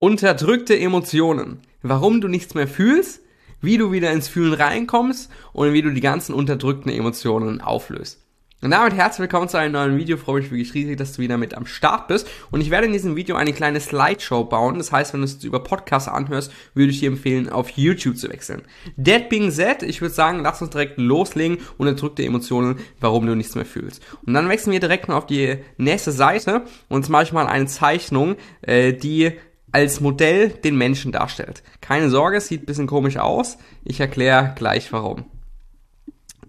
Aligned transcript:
Unterdrückte 0.00 0.78
Emotionen. 0.78 1.58
Warum 1.82 2.20
du 2.20 2.28
nichts 2.28 2.54
mehr 2.54 2.68
fühlst, 2.68 3.20
wie 3.60 3.78
du 3.78 3.90
wieder 3.90 4.12
ins 4.12 4.28
Fühlen 4.28 4.52
reinkommst 4.52 5.28
und 5.52 5.72
wie 5.72 5.82
du 5.82 5.90
die 5.90 6.00
ganzen 6.00 6.34
unterdrückten 6.34 6.92
Emotionen 6.92 7.60
auflöst. 7.60 8.22
Und 8.62 8.70
damit 8.70 8.94
herzlich 8.94 9.20
willkommen 9.20 9.48
zu 9.48 9.56
einem 9.56 9.72
neuen 9.72 9.96
Video. 9.96 10.16
Freue 10.16 10.40
mich 10.40 10.52
wirklich 10.52 10.74
riesig, 10.74 10.98
dass 10.98 11.14
du 11.14 11.22
wieder 11.22 11.36
mit 11.36 11.54
am 11.54 11.66
Start 11.66 12.06
bist. 12.06 12.28
Und 12.52 12.60
ich 12.60 12.70
werde 12.70 12.86
in 12.86 12.92
diesem 12.92 13.16
Video 13.16 13.34
eine 13.34 13.52
kleine 13.52 13.80
Slideshow 13.80 14.44
bauen. 14.44 14.78
Das 14.78 14.92
heißt, 14.92 15.14
wenn 15.14 15.20
du 15.20 15.26
es 15.26 15.42
über 15.42 15.64
Podcasts 15.64 16.08
anhörst, 16.08 16.52
würde 16.74 16.90
ich 16.90 17.00
dir 17.00 17.08
empfehlen, 17.08 17.48
auf 17.48 17.70
YouTube 17.70 18.18
zu 18.18 18.28
wechseln. 18.28 18.62
That 19.04 19.28
being 19.28 19.50
said, 19.50 19.82
ich 19.82 20.00
würde 20.00 20.14
sagen, 20.14 20.42
lass 20.42 20.62
uns 20.62 20.70
direkt 20.70 20.98
loslegen. 20.98 21.58
Unterdrückte 21.76 22.24
Emotionen, 22.24 22.78
warum 23.00 23.26
du 23.26 23.34
nichts 23.34 23.56
mehr 23.56 23.66
fühlst. 23.66 24.00
Und 24.24 24.34
dann 24.34 24.48
wechseln 24.48 24.72
wir 24.72 24.80
direkt 24.80 25.08
mal 25.08 25.16
auf 25.16 25.26
die 25.26 25.58
nächste 25.76 26.12
Seite. 26.12 26.62
Und 26.88 27.02
jetzt 27.02 27.10
mache 27.10 27.24
ich 27.24 27.32
mal 27.32 27.46
eine 27.46 27.66
Zeichnung, 27.66 28.36
äh, 28.62 28.92
die 28.92 29.32
als 29.72 30.00
Modell 30.00 30.50
den 30.50 30.76
Menschen 30.76 31.12
darstellt. 31.12 31.62
Keine 31.80 32.10
Sorge, 32.10 32.38
es 32.38 32.48
sieht 32.48 32.62
ein 32.62 32.66
bisschen 32.66 32.86
komisch 32.86 33.16
aus. 33.16 33.58
Ich 33.84 34.00
erkläre 34.00 34.52
gleich 34.56 34.92
warum. 34.92 35.24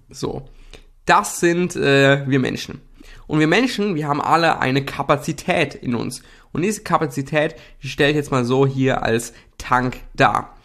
So, 0.09 0.47
das 1.05 1.39
sind 1.39 1.75
äh, 1.75 2.27
wir 2.27 2.39
Menschen. 2.39 2.81
Und 3.27 3.39
wir 3.39 3.47
Menschen, 3.47 3.95
wir 3.95 4.07
haben 4.07 4.21
alle 4.21 4.59
eine 4.59 4.83
Kapazität 4.83 5.75
in 5.75 5.95
uns. 5.95 6.23
Und 6.51 6.63
diese 6.63 6.81
Kapazität, 6.81 7.55
die 7.83 7.89
stelle 7.89 8.11
ich 8.11 8.15
jetzt 8.15 8.31
mal 8.31 8.43
so 8.43 8.65
hier 8.65 9.03
als 9.03 9.33
Tank 9.57 9.97
dar. 10.15 10.55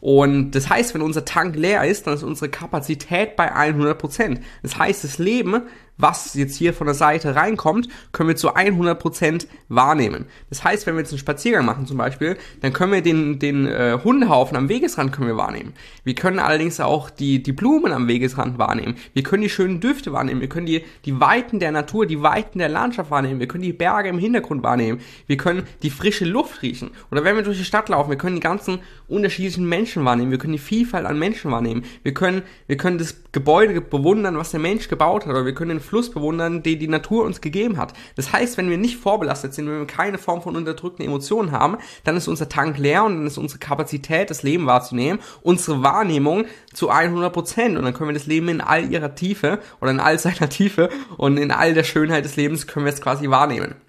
Und 0.00 0.52
das 0.52 0.68
heißt, 0.68 0.94
wenn 0.94 1.02
unser 1.02 1.24
Tank 1.24 1.56
leer 1.56 1.84
ist, 1.84 2.06
dann 2.06 2.14
ist 2.14 2.22
unsere 2.22 2.50
Kapazität 2.50 3.36
bei 3.36 3.52
100%. 3.52 4.40
Das 4.62 4.78
heißt, 4.78 5.04
das 5.04 5.18
Leben 5.18 5.62
was 5.98 6.34
jetzt 6.34 6.56
hier 6.56 6.72
von 6.72 6.86
der 6.86 6.94
Seite 6.94 7.34
reinkommt, 7.34 7.88
können 8.12 8.28
wir 8.28 8.36
zu 8.36 8.54
100% 8.54 9.46
wahrnehmen. 9.68 10.26
Das 10.48 10.64
heißt, 10.64 10.86
wenn 10.86 10.94
wir 10.94 11.00
jetzt 11.00 11.10
einen 11.10 11.18
Spaziergang 11.18 11.66
machen 11.66 11.86
zum 11.86 11.98
Beispiel, 11.98 12.36
dann 12.60 12.72
können 12.72 12.92
wir 12.92 13.02
den, 13.02 13.38
den 13.38 13.66
äh, 13.66 13.98
Hundehaufen 14.02 14.56
am 14.56 14.68
Wegesrand 14.68 15.12
können 15.12 15.28
wir 15.28 15.36
wahrnehmen. 15.36 15.74
Wir 16.04 16.14
können 16.14 16.38
allerdings 16.38 16.80
auch 16.80 17.10
die, 17.10 17.42
die 17.42 17.52
Blumen 17.52 17.92
am 17.92 18.08
Wegesrand 18.08 18.58
wahrnehmen. 18.58 18.96
Wir 19.12 19.22
können 19.22 19.42
die 19.42 19.50
schönen 19.50 19.80
Düfte 19.80 20.12
wahrnehmen. 20.12 20.40
Wir 20.40 20.48
können 20.48 20.66
die, 20.66 20.84
die 21.04 21.20
Weiten 21.20 21.58
der 21.58 21.72
Natur, 21.72 22.06
die 22.06 22.22
Weiten 22.22 22.58
der 22.58 22.68
Landschaft 22.68 23.10
wahrnehmen. 23.10 23.40
Wir 23.40 23.48
können 23.48 23.64
die 23.64 23.72
Berge 23.72 24.08
im 24.08 24.18
Hintergrund 24.18 24.62
wahrnehmen. 24.62 25.00
Wir 25.26 25.36
können 25.36 25.64
die 25.82 25.90
frische 25.90 26.24
Luft 26.24 26.62
riechen. 26.62 26.90
Oder 27.10 27.24
wenn 27.24 27.36
wir 27.36 27.42
durch 27.42 27.58
die 27.58 27.64
Stadt 27.64 27.88
laufen, 27.88 28.10
wir 28.10 28.18
können 28.18 28.36
die 28.36 28.40
ganzen 28.40 28.78
unterschiedlichen 29.08 29.68
Menschen 29.68 30.04
wahrnehmen. 30.04 30.30
Wir 30.30 30.38
können 30.38 30.52
die 30.52 30.58
Vielfalt 30.58 31.06
an 31.06 31.18
Menschen 31.18 31.50
wahrnehmen. 31.50 31.84
Wir 32.02 32.14
können, 32.14 32.42
wir 32.66 32.76
können 32.76 32.98
das 32.98 33.16
Gebäude 33.32 33.80
bewundern, 33.80 34.36
was 34.36 34.50
der 34.50 34.60
Mensch 34.60 34.88
gebaut 34.88 35.26
hat. 35.26 35.32
Oder 35.32 35.44
wir 35.44 35.54
können 35.54 35.70
den 35.70 35.80
Fluss 35.88 36.10
bewundern, 36.10 36.62
den 36.62 36.78
die 36.78 36.88
Natur 36.88 37.24
uns 37.24 37.40
gegeben 37.40 37.78
hat. 37.78 37.94
Das 38.16 38.32
heißt, 38.32 38.58
wenn 38.58 38.70
wir 38.70 38.78
nicht 38.78 38.96
vorbelastet 38.96 39.54
sind, 39.54 39.66
wenn 39.66 39.78
wir 39.78 39.86
keine 39.86 40.18
Form 40.18 40.42
von 40.42 40.56
unterdrückten 40.56 41.04
Emotionen 41.04 41.52
haben, 41.52 41.78
dann 42.04 42.16
ist 42.16 42.28
unser 42.28 42.48
Tank 42.48 42.78
leer 42.78 43.04
und 43.04 43.16
dann 43.16 43.26
ist 43.26 43.38
unsere 43.38 43.58
Kapazität, 43.58 44.30
das 44.30 44.42
Leben 44.42 44.66
wahrzunehmen, 44.66 45.20
unsere 45.42 45.82
Wahrnehmung 45.82 46.44
zu 46.72 46.90
100 46.90 47.32
Prozent. 47.32 47.76
Und 47.76 47.84
dann 47.84 47.94
können 47.94 48.10
wir 48.10 48.14
das 48.14 48.26
Leben 48.26 48.48
in 48.48 48.60
all 48.60 48.90
ihrer 48.92 49.14
Tiefe 49.14 49.60
oder 49.80 49.90
in 49.90 50.00
all 50.00 50.18
seiner 50.18 50.48
Tiefe 50.48 50.90
und 51.16 51.38
in 51.38 51.50
all 51.50 51.74
der 51.74 51.84
Schönheit 51.84 52.24
des 52.24 52.36
Lebens 52.36 52.66
können 52.66 52.86
wir 52.86 52.92
es 52.92 53.00
quasi 53.00 53.30
wahrnehmen. 53.30 53.87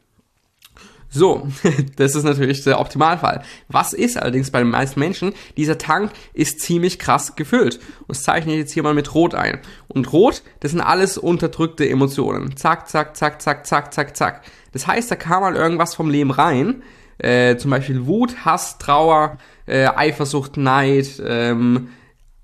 So, 1.09 1.47
das 1.95 2.15
ist 2.15 2.23
natürlich 2.23 2.63
der 2.63 2.79
Optimalfall. 2.79 3.43
Was 3.67 3.93
ist 3.93 4.17
allerdings 4.17 4.51
bei 4.51 4.59
den 4.59 4.69
meisten 4.69 4.99
Menschen? 4.99 5.33
Dieser 5.57 5.77
Tank 5.77 6.11
ist 6.33 6.59
ziemlich 6.61 6.99
krass 6.99 7.35
gefüllt. 7.35 7.79
Und 8.01 8.09
das 8.09 8.23
zeichne 8.23 8.53
ich 8.53 8.59
jetzt 8.59 8.73
hier 8.73 8.83
mal 8.83 8.93
mit 8.93 9.13
Rot 9.15 9.33
ein. 9.33 9.59
Und 9.87 10.13
Rot, 10.13 10.43
das 10.59 10.71
sind 10.71 10.81
alles 10.81 11.17
unterdrückte 11.17 11.89
Emotionen. 11.89 12.55
Zack, 12.55 12.87
zack, 12.87 13.17
zack, 13.17 13.41
zack, 13.41 13.65
zack, 13.65 13.93
zack, 13.93 14.15
zack. 14.15 14.41
Das 14.71 14.85
heißt, 14.85 15.09
da 15.09 15.15
kam 15.15 15.41
mal 15.41 15.55
irgendwas 15.55 15.95
vom 15.95 16.09
Leben 16.09 16.31
rein. 16.31 16.83
Äh, 17.17 17.57
zum 17.57 17.71
Beispiel 17.71 18.05
Wut, 18.05 18.45
Hass, 18.45 18.77
Trauer, 18.77 19.37
äh, 19.65 19.87
Eifersucht, 19.87 20.57
Neid, 20.57 21.21
ähm, 21.25 21.89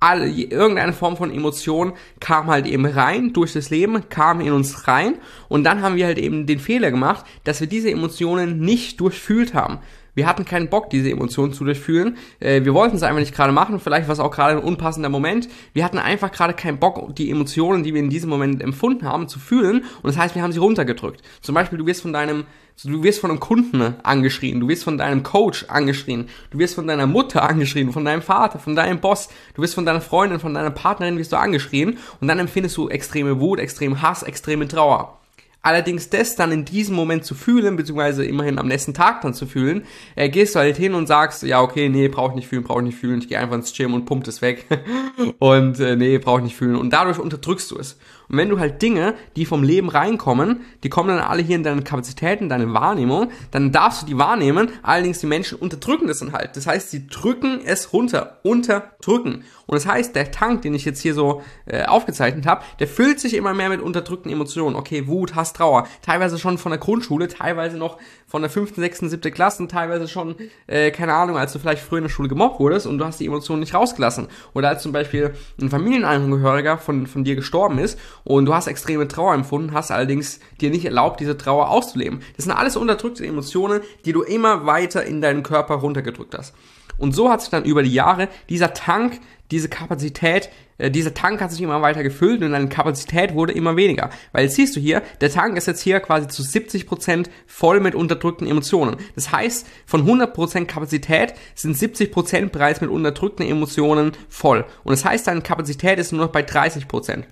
all, 0.06 0.28
irgendeine 0.28 0.94
Form 0.94 1.18
von 1.18 1.34
Emotion 1.34 1.94
kam 2.20 2.48
halt 2.48 2.68
eben 2.68 2.86
rein 2.86 3.34
durch 3.34 3.54
das 3.54 3.70
Leben, 3.70 4.08
kam 4.10 4.40
in 4.40 4.54
uns 4.54 4.88
rein 4.88 5.16
und 5.50 5.64
dann 5.64 5.82
haben 5.82 5.96
wir 5.96 6.06
halt 6.06 6.20
eben 6.20 6.46
den 6.46 6.60
Fehler 6.60 6.92
gemacht, 6.92 7.26
dass 7.44 7.60
wir 7.60 7.68
diese 7.68 7.90
Emotionen 7.90 8.60
nicht 8.60 9.00
durchfühlt 9.00 9.54
haben. 9.54 9.80
Wir 10.14 10.28
hatten 10.28 10.46
keinen 10.46 10.70
Bock, 10.70 10.90
diese 10.90 11.12
Emotionen 11.12 11.52
zu 11.52 11.66
durchfühlen. 11.66 12.18
Äh, 12.40 12.64
wir 12.64 12.74
wollten 12.74 12.96
es 12.96 13.04
einfach 13.04 13.20
nicht 13.20 13.36
gerade 13.36 13.52
machen. 13.52 13.80
Vielleicht 13.82 14.08
war 14.08 14.14
es 14.14 14.20
auch 14.20 14.32
gerade 14.32 14.58
ein 14.58 14.64
unpassender 14.64 15.10
Moment. 15.10 15.50
Wir 15.74 15.84
hatten 15.84 15.98
einfach 15.98 16.32
gerade 16.32 16.54
keinen 16.54 16.80
Bock, 16.80 17.14
die 17.16 17.30
Emotionen, 17.30 17.84
die 17.84 17.94
wir 17.94 18.02
in 18.02 18.10
diesem 18.10 18.30
Moment 18.30 18.64
empfunden 18.64 19.06
haben, 19.06 19.28
zu 19.28 19.40
fühlen. 19.40 19.84
Und 20.02 20.06
das 20.06 20.18
heißt, 20.18 20.34
wir 20.34 20.42
haben 20.42 20.54
sie 20.54 20.60
runtergedrückt. 20.60 21.22
Zum 21.42 21.54
Beispiel, 21.54 21.78
du 21.78 21.86
wirst 21.86 22.02
von 22.02 22.14
deinem 22.14 22.46
du 22.84 23.04
wirst 23.04 23.20
von 23.20 23.32
einem 23.32 23.40
Kunden 23.40 23.96
angeschrien, 24.04 24.60
du 24.60 24.68
wirst 24.68 24.84
von 24.84 24.98
deinem 24.98 25.24
Coach 25.24 25.66
angeschrien, 25.70 26.30
du 26.52 26.60
wirst 26.60 26.76
von 26.76 26.88
deiner 26.88 27.08
Mutter 27.08 27.44
angeschrien, 27.44 27.92
von 27.92 28.06
deinem 28.06 28.22
Vater, 28.22 28.60
von 28.60 28.76
deinem 28.76 29.00
Boss, 29.00 29.30
du 29.56 29.62
wirst 29.62 29.76
von 29.76 29.86
deiner 29.86 30.02
Freundin, 30.02 30.40
von 30.40 30.54
deiner 30.54 30.72
Partnerin 30.72 31.18
wirst 31.18 31.32
du 31.32 31.38
angeschrien 31.38 31.98
und 32.20 32.28
dann 32.28 32.40
empfindest 32.40 32.78
du 32.78 32.90
extreme 32.90 33.40
Wut, 33.40 33.60
extreme 33.60 34.02
Hass, 34.02 34.24
extreme 34.24 34.68
Trauer. 34.68 35.20
Allerdings 35.66 36.12
das 36.12 36.36
dann 36.36 36.52
in 36.52 36.64
diesem 36.64 36.96
Moment 36.96 37.26
zu 37.26 37.34
fühlen, 37.34 37.76
beziehungsweise 37.76 38.24
immerhin 38.24 38.60
am 38.60 38.68
nächsten 38.68 38.94
Tag 38.94 39.22
dann 39.22 39.34
zu 39.34 39.48
fühlen, 39.48 39.84
äh, 40.16 40.30
gehst 40.30 40.54
du 40.54 40.60
halt 40.60 40.78
hin 40.78 40.94
und 40.94 41.08
sagst, 41.08 41.42
ja, 41.42 41.60
okay, 41.60 41.90
nee, 41.90 42.08
brauche 42.08 42.30
ich 42.30 42.36
nicht 42.36 42.48
fühlen, 42.48 42.62
brauche 42.62 42.82
ich 42.82 42.86
nicht 42.86 43.00
fühlen, 43.00 43.18
ich 43.18 43.30
gehe 43.30 43.40
einfach 43.40 43.56
ins 43.56 43.74
Gym 43.74 43.96
und 43.96 44.06
pumpt 44.06 44.28
es 44.28 44.44
weg. 44.44 44.68
und 45.40 45.80
äh, 45.80 45.96
nee, 45.96 46.20
brauche 46.20 46.42
ich 46.42 46.44
nicht 46.44 46.56
fühlen. 46.56 46.76
Und 46.76 46.94
dadurch 46.94 47.18
unterdrückst 47.18 47.72
du 47.72 47.80
es. 47.80 47.98
Und 48.30 48.38
wenn 48.38 48.50
du 48.50 48.60
halt 48.60 48.82
Dinge, 48.82 49.16
die 49.36 49.46
vom 49.46 49.64
Leben 49.64 49.90
reinkommen, 49.90 50.62
die 50.84 50.90
kommen 50.90 51.10
dann 51.10 51.20
alle 51.20 51.42
hier 51.42 51.56
in 51.56 51.64
deine 51.64 51.82
Kapazität, 51.82 52.42
in 52.42 52.50
deine 52.50 52.74
Wahrnehmung, 52.74 53.32
dann 53.52 53.72
darfst 53.72 54.02
du 54.02 54.06
die 54.06 54.18
wahrnehmen, 54.18 54.70
allerdings 54.84 55.20
die 55.20 55.28
Menschen 55.28 55.58
unterdrücken 55.58 56.08
das 56.08 56.20
dann 56.20 56.34
halt. 56.34 56.56
Das 56.56 56.68
heißt, 56.68 56.92
sie 56.92 57.08
drücken 57.08 57.62
es 57.64 57.94
runter, 57.94 58.40
unterdrücken. 58.44 59.44
Und 59.68 59.76
das 59.76 59.86
heißt, 59.88 60.16
der 60.16 60.32
Tank, 60.32 60.62
den 60.62 60.74
ich 60.74 60.86
jetzt 60.86 61.02
hier 61.02 61.14
so 61.14 61.42
äh, 61.66 61.86
aufgezeichnet 61.86 62.46
habe, 62.46 62.64
der 62.80 62.88
füllt 62.88 63.20
sich 63.20 63.34
immer 63.34 63.54
mehr 63.54 63.70
mit 63.70 63.82
unterdrückten 63.82 64.32
Emotionen. 64.32 64.76
Okay, 64.76 65.08
Wut, 65.08 65.36
Hass, 65.36 65.54
Trauer. 65.54 65.88
Teilweise 66.02 66.38
schon 66.38 66.58
von 66.58 66.72
der 66.72 66.80
Grundschule, 66.80 67.28
teilweise 67.28 67.78
noch 67.78 67.98
von 68.28 68.42
der 68.42 68.52
fünften, 68.52 68.82
sechsten, 68.82 69.10
siebten 69.10 69.34
Klasse, 69.34 69.68
teilweise 69.68 70.08
schon, 70.08 70.36
äh, 70.68 70.92
keine 70.92 71.14
Ahnung, 71.14 71.38
als 71.38 71.54
du 71.54 71.60
vielleicht 71.60 71.82
früher 71.82 72.00
in 72.00 72.04
der 72.04 72.10
Schule 72.10 72.30
gemobbt 72.30 72.60
wurdest 72.60 72.88
und 72.88 72.98
du 72.98 73.06
hast 73.06 73.20
die 73.20 73.26
Emotionen 73.26 73.62
nicht 73.62 73.74
rausgelassen. 73.74 74.28
Oder 74.54 74.70
als 74.70 74.84
zum 74.84 74.92
Beispiel 74.92 75.34
ein 75.60 75.70
Familienangehöriger 75.70 76.78
von, 76.78 77.08
von 77.08 77.24
dir 77.24 77.36
gestorben 77.36 77.80
ist 77.80 78.00
und 78.24 78.46
du 78.46 78.54
hast 78.54 78.68
extreme 78.68 79.08
Trauer 79.08 79.34
empfunden, 79.34 79.74
hast 79.74 79.92
allerdings 79.92 80.40
dir 80.62 80.70
nicht 80.70 80.86
erlaubt, 80.86 81.20
diese 81.20 81.38
Trauer 81.38 81.70
auszuleben. 81.70 82.22
Das 82.36 82.46
sind 82.46 82.54
alles 82.54 82.76
unterdrückte 82.76 83.26
Emotionen, 83.26 83.82
die 84.06 84.14
du 84.14 84.22
immer 84.22 84.66
weiter 84.66 85.06
in 85.06 85.22
deinen 85.22 85.44
Körper 85.44 85.76
runtergedrückt 85.76 86.36
hast. 86.38 86.54
Und 86.98 87.14
so 87.14 87.30
hat 87.30 87.42
sich 87.42 87.50
dann 87.50 87.66
über 87.66 87.84
die 87.84 87.94
Jahre 87.94 88.30
dieser 88.50 88.74
Tank, 88.74 89.20
diese 89.52 89.70
Kapazität, 89.70 90.50
äh, 90.78 90.92
dieser 90.92 91.14
Tank 91.14 91.42
hat 91.42 91.52
sich 91.52 91.62
immer 91.62 91.82
weiter 91.82 92.04
gefüllt 92.04 92.42
und 92.42 92.52
deine 92.52 92.70
Kapazität 92.70 93.34
wurde 93.34 93.54
immer 93.54 93.76
weniger. 93.76 94.10
Weil 94.32 94.46
jetzt 94.46 94.56
siehst 94.56 94.76
du 94.76 94.80
hier, 94.80 95.02
der 95.22 95.32
Tank 95.32 95.58
ist 95.58 95.68
jetzt 95.68 95.82
hier 95.82 96.00
quasi 96.00 96.28
zu 96.28 96.42
70% 96.42 97.30
voll 97.46 97.80
mit 97.80 97.96
unterdrückten 97.96 98.48
Emotionen. 98.48 98.98
Das 99.16 99.32
heißt, 99.32 99.68
von 99.86 100.06
100% 100.08 100.66
Kapazität 100.66 101.34
sind 101.54 101.78
70% 101.78 102.50
bereits 102.50 102.82
mit 102.82 102.90
unterdrückten 102.90 103.46
Emotionen 103.46 104.14
voll. 104.30 104.66
Und 104.84 104.92
das 104.92 105.06
heißt, 105.06 105.28
deine 105.28 105.42
Kapazität 105.42 106.00
ist 106.00 106.12
nur 106.12 106.26
noch 106.26 106.32
bei 106.32 106.42
30%. 106.42 107.24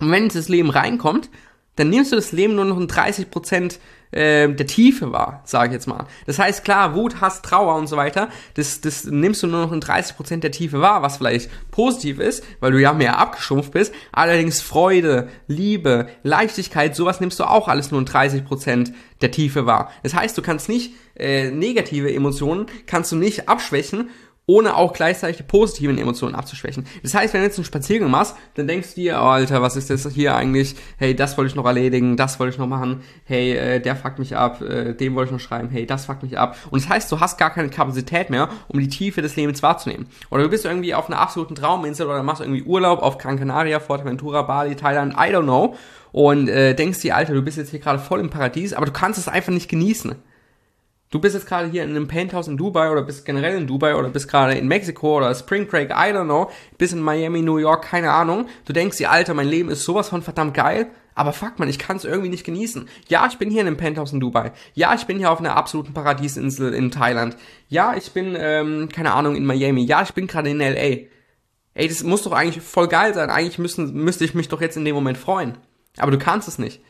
Und 0.00 0.10
wenn 0.10 0.28
das 0.28 0.48
Leben 0.48 0.70
reinkommt, 0.70 1.28
dann 1.76 1.88
nimmst 1.88 2.12
du 2.12 2.16
das 2.16 2.32
Leben 2.32 2.54
nur 2.54 2.64
noch 2.64 2.78
in 2.78 2.88
30 2.88 3.30
Prozent 3.30 3.78
äh, 4.12 4.48
der 4.48 4.66
Tiefe 4.66 5.12
wahr, 5.12 5.42
sage 5.44 5.68
ich 5.68 5.72
jetzt 5.74 5.86
mal. 5.86 6.06
Das 6.26 6.38
heißt, 6.38 6.64
klar, 6.64 6.94
Wut, 6.94 7.20
Hass, 7.20 7.42
Trauer 7.42 7.76
und 7.76 7.86
so 7.86 7.96
weiter, 7.96 8.28
das, 8.54 8.80
das 8.80 9.04
nimmst 9.04 9.42
du 9.42 9.46
nur 9.46 9.60
noch 9.60 9.72
in 9.72 9.80
30 9.80 10.16
Prozent 10.16 10.44
der 10.44 10.50
Tiefe 10.50 10.80
wahr, 10.80 11.02
was 11.02 11.18
vielleicht 11.18 11.50
positiv 11.70 12.18
ist, 12.18 12.44
weil 12.58 12.72
du 12.72 12.80
ja 12.80 12.92
mehr 12.92 13.18
abgeschrumpft 13.18 13.72
bist. 13.72 13.94
Allerdings 14.12 14.60
Freude, 14.60 15.28
Liebe, 15.46 16.08
Leichtigkeit, 16.22 16.96
sowas 16.96 17.20
nimmst 17.20 17.38
du 17.38 17.44
auch 17.44 17.68
alles 17.68 17.90
nur 17.90 18.00
in 18.00 18.06
30 18.06 18.44
Prozent 18.44 18.92
der 19.20 19.30
Tiefe 19.30 19.66
wahr. 19.66 19.90
Das 20.02 20.14
heißt, 20.14 20.36
du 20.36 20.42
kannst 20.42 20.68
nicht 20.68 20.94
äh, 21.16 21.50
negative 21.50 22.12
Emotionen, 22.12 22.66
kannst 22.86 23.12
du 23.12 23.16
nicht 23.16 23.48
abschwächen 23.48 24.10
ohne 24.50 24.76
auch 24.76 24.92
gleichzeitig 24.92 25.36
die 25.36 25.42
positiven 25.44 25.96
Emotionen 25.96 26.34
abzuschwächen. 26.34 26.84
Das 27.04 27.14
heißt, 27.14 27.32
wenn 27.32 27.42
du 27.42 27.46
jetzt 27.46 27.56
einen 27.56 27.64
Spaziergang 27.64 28.10
machst, 28.10 28.34
dann 28.54 28.66
denkst 28.66 28.94
du 28.94 29.02
dir, 29.02 29.20
oh, 29.22 29.26
Alter, 29.26 29.62
was 29.62 29.76
ist 29.76 29.90
das 29.90 30.08
hier 30.12 30.34
eigentlich? 30.34 30.74
Hey, 30.96 31.14
das 31.14 31.38
wollte 31.38 31.50
ich 31.50 31.54
noch 31.54 31.66
erledigen, 31.66 32.16
das 32.16 32.40
wollte 32.40 32.54
ich 32.54 32.58
noch 32.58 32.66
machen. 32.66 33.02
Hey, 33.24 33.52
äh, 33.52 33.80
der 33.80 33.94
fuckt 33.94 34.18
mich 34.18 34.36
ab, 34.36 34.60
äh, 34.60 34.92
dem 34.94 35.14
wollte 35.14 35.28
ich 35.28 35.32
noch 35.32 35.40
schreiben. 35.40 35.68
Hey, 35.70 35.86
das 35.86 36.06
fuckt 36.06 36.24
mich 36.24 36.36
ab. 36.36 36.56
Und 36.70 36.82
das 36.82 36.90
heißt, 36.90 37.12
du 37.12 37.20
hast 37.20 37.38
gar 37.38 37.50
keine 37.50 37.68
Kapazität 37.68 38.28
mehr, 38.28 38.48
um 38.66 38.80
die 38.80 38.88
Tiefe 38.88 39.22
des 39.22 39.36
Lebens 39.36 39.62
wahrzunehmen. 39.62 40.08
Oder 40.30 40.42
du 40.42 40.48
bist 40.48 40.64
irgendwie 40.64 40.94
auf 40.94 41.08
einer 41.08 41.20
absoluten 41.20 41.54
Trauminsel 41.54 42.08
oder 42.08 42.24
machst 42.24 42.40
irgendwie 42.40 42.64
Urlaub 42.64 43.02
auf 43.02 43.18
Gran 43.18 43.38
Canaria, 43.38 43.78
Forteventura, 43.78 44.42
Bali, 44.42 44.74
Thailand, 44.74 45.14
I 45.14 45.32
don't 45.32 45.44
know. 45.44 45.76
Und 46.10 46.48
äh, 46.48 46.74
denkst 46.74 47.00
dir, 47.02 47.14
Alter, 47.14 47.34
du 47.34 47.42
bist 47.42 47.56
jetzt 47.56 47.70
hier 47.70 47.78
gerade 47.78 48.00
voll 48.00 48.18
im 48.18 48.30
Paradies, 48.30 48.72
aber 48.72 48.86
du 48.86 48.92
kannst 48.92 49.16
es 49.16 49.28
einfach 49.28 49.52
nicht 49.52 49.68
genießen. 49.68 50.16
Du 51.10 51.18
bist 51.18 51.34
jetzt 51.34 51.46
gerade 51.46 51.68
hier 51.68 51.82
in 51.82 51.90
einem 51.90 52.06
Penthouse 52.06 52.46
in 52.46 52.56
Dubai 52.56 52.88
oder 52.92 53.02
bist 53.02 53.24
generell 53.24 53.56
in 53.56 53.66
Dubai 53.66 53.96
oder 53.96 54.10
bist 54.10 54.28
gerade 54.28 54.54
in 54.54 54.68
Mexiko 54.68 55.16
oder 55.16 55.34
Spring 55.34 55.66
Break, 55.66 55.90
I 55.90 56.14
don't 56.14 56.26
know, 56.26 56.52
bist 56.78 56.92
in 56.92 57.00
Miami, 57.00 57.42
New 57.42 57.56
York, 57.56 57.82
keine 57.82 58.12
Ahnung. 58.12 58.46
Du 58.64 58.72
denkst 58.72 58.98
dir, 58.98 59.10
Alter, 59.10 59.34
mein 59.34 59.48
Leben 59.48 59.70
ist 59.70 59.82
sowas 59.82 60.08
von 60.08 60.22
verdammt 60.22 60.54
geil, 60.54 60.86
Aber 61.16 61.32
fuck 61.32 61.58
man, 61.58 61.68
ich 61.68 61.80
kann 61.80 61.96
es 61.96 62.04
irgendwie 62.04 62.28
nicht 62.28 62.44
genießen. 62.44 62.88
Ja, 63.08 63.26
ich 63.26 63.38
bin 63.38 63.50
hier 63.50 63.60
in 63.60 63.66
einem 63.66 63.76
Penthouse 63.76 64.12
in 64.12 64.20
Dubai. 64.20 64.52
Ja, 64.74 64.94
ich 64.94 65.04
bin 65.06 65.18
hier 65.18 65.32
auf 65.32 65.40
einer 65.40 65.56
absoluten 65.56 65.92
Paradiesinsel 65.94 66.72
in 66.72 66.92
Thailand. 66.92 67.36
Ja, 67.68 67.96
ich 67.96 68.12
bin, 68.12 68.36
ähm, 68.38 68.88
keine 68.88 69.12
Ahnung, 69.12 69.34
in 69.34 69.44
Miami. 69.44 69.84
Ja, 69.84 70.02
ich 70.02 70.14
bin 70.14 70.28
gerade 70.28 70.50
in 70.50 70.60
LA. 70.60 71.08
Ey, 71.74 71.88
das 71.88 72.04
muss 72.04 72.22
doch 72.22 72.32
eigentlich 72.32 72.64
voll 72.64 72.86
geil 72.86 73.14
sein. 73.14 73.30
Eigentlich 73.30 73.58
müssen, 73.58 73.92
müsste 73.94 74.24
ich 74.24 74.34
mich 74.34 74.48
doch 74.48 74.60
jetzt 74.60 74.76
in 74.76 74.84
dem 74.84 74.94
Moment 74.94 75.18
freuen. 75.18 75.58
Aber 75.98 76.12
du 76.12 76.18
kannst 76.18 76.46
es 76.46 76.58
nicht 76.60 76.80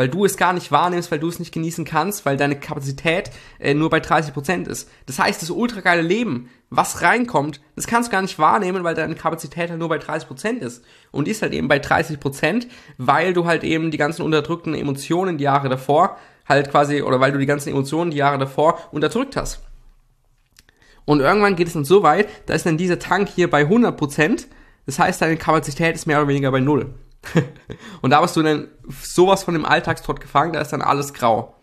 weil 0.00 0.08
du 0.08 0.24
es 0.24 0.38
gar 0.38 0.54
nicht 0.54 0.72
wahrnimmst, 0.72 1.10
weil 1.10 1.18
du 1.18 1.28
es 1.28 1.38
nicht 1.38 1.52
genießen 1.52 1.84
kannst, 1.84 2.24
weil 2.24 2.38
deine 2.38 2.58
Kapazität 2.58 3.30
äh, 3.58 3.74
nur 3.74 3.90
bei 3.90 3.98
30% 3.98 4.66
ist. 4.66 4.88
Das 5.04 5.18
heißt, 5.18 5.42
das 5.42 5.50
ultra 5.50 5.82
geile 5.82 6.00
Leben, 6.00 6.48
was 6.70 7.02
reinkommt, 7.02 7.60
das 7.76 7.86
kannst 7.86 8.08
du 8.08 8.12
gar 8.12 8.22
nicht 8.22 8.38
wahrnehmen, 8.38 8.82
weil 8.82 8.94
deine 8.94 9.14
Kapazität 9.14 9.68
halt 9.68 9.78
nur 9.78 9.90
bei 9.90 9.98
30% 9.98 10.60
ist. 10.60 10.82
Und 11.10 11.26
die 11.26 11.32
ist 11.32 11.42
halt 11.42 11.52
eben 11.52 11.68
bei 11.68 11.76
30%, 11.76 12.66
weil 12.96 13.34
du 13.34 13.44
halt 13.44 13.62
eben 13.62 13.90
die 13.90 13.98
ganzen 13.98 14.22
unterdrückten 14.22 14.72
Emotionen 14.72 15.36
die 15.36 15.44
Jahre 15.44 15.68
davor 15.68 16.16
halt 16.48 16.70
quasi, 16.70 17.02
oder 17.02 17.20
weil 17.20 17.32
du 17.32 17.38
die 17.38 17.44
ganzen 17.44 17.68
Emotionen 17.68 18.10
die 18.10 18.16
Jahre 18.16 18.38
davor 18.38 18.78
unterdrückt 18.92 19.36
hast. 19.36 19.60
Und 21.04 21.20
irgendwann 21.20 21.56
geht 21.56 21.66
es 21.66 21.74
dann 21.74 21.84
so 21.84 22.02
weit, 22.02 22.26
da 22.46 22.54
ist 22.54 22.64
dann 22.64 22.78
dieser 22.78 22.98
Tank 22.98 23.28
hier 23.28 23.50
bei 23.50 23.64
100%, 23.64 24.46
das 24.86 24.98
heißt, 24.98 25.20
deine 25.20 25.36
Kapazität 25.36 25.94
ist 25.94 26.06
mehr 26.06 26.20
oder 26.20 26.28
weniger 26.28 26.50
bei 26.50 26.60
Null. 26.60 26.94
und 28.02 28.10
da 28.10 28.20
bist 28.20 28.36
du 28.36 28.42
dann 28.42 28.68
sowas 29.02 29.44
von 29.44 29.54
dem 29.54 29.64
Alltagstrott 29.64 30.20
gefangen, 30.20 30.52
da 30.52 30.60
ist 30.60 30.72
dann 30.72 30.82
alles 30.82 31.12
grau. 31.12 31.54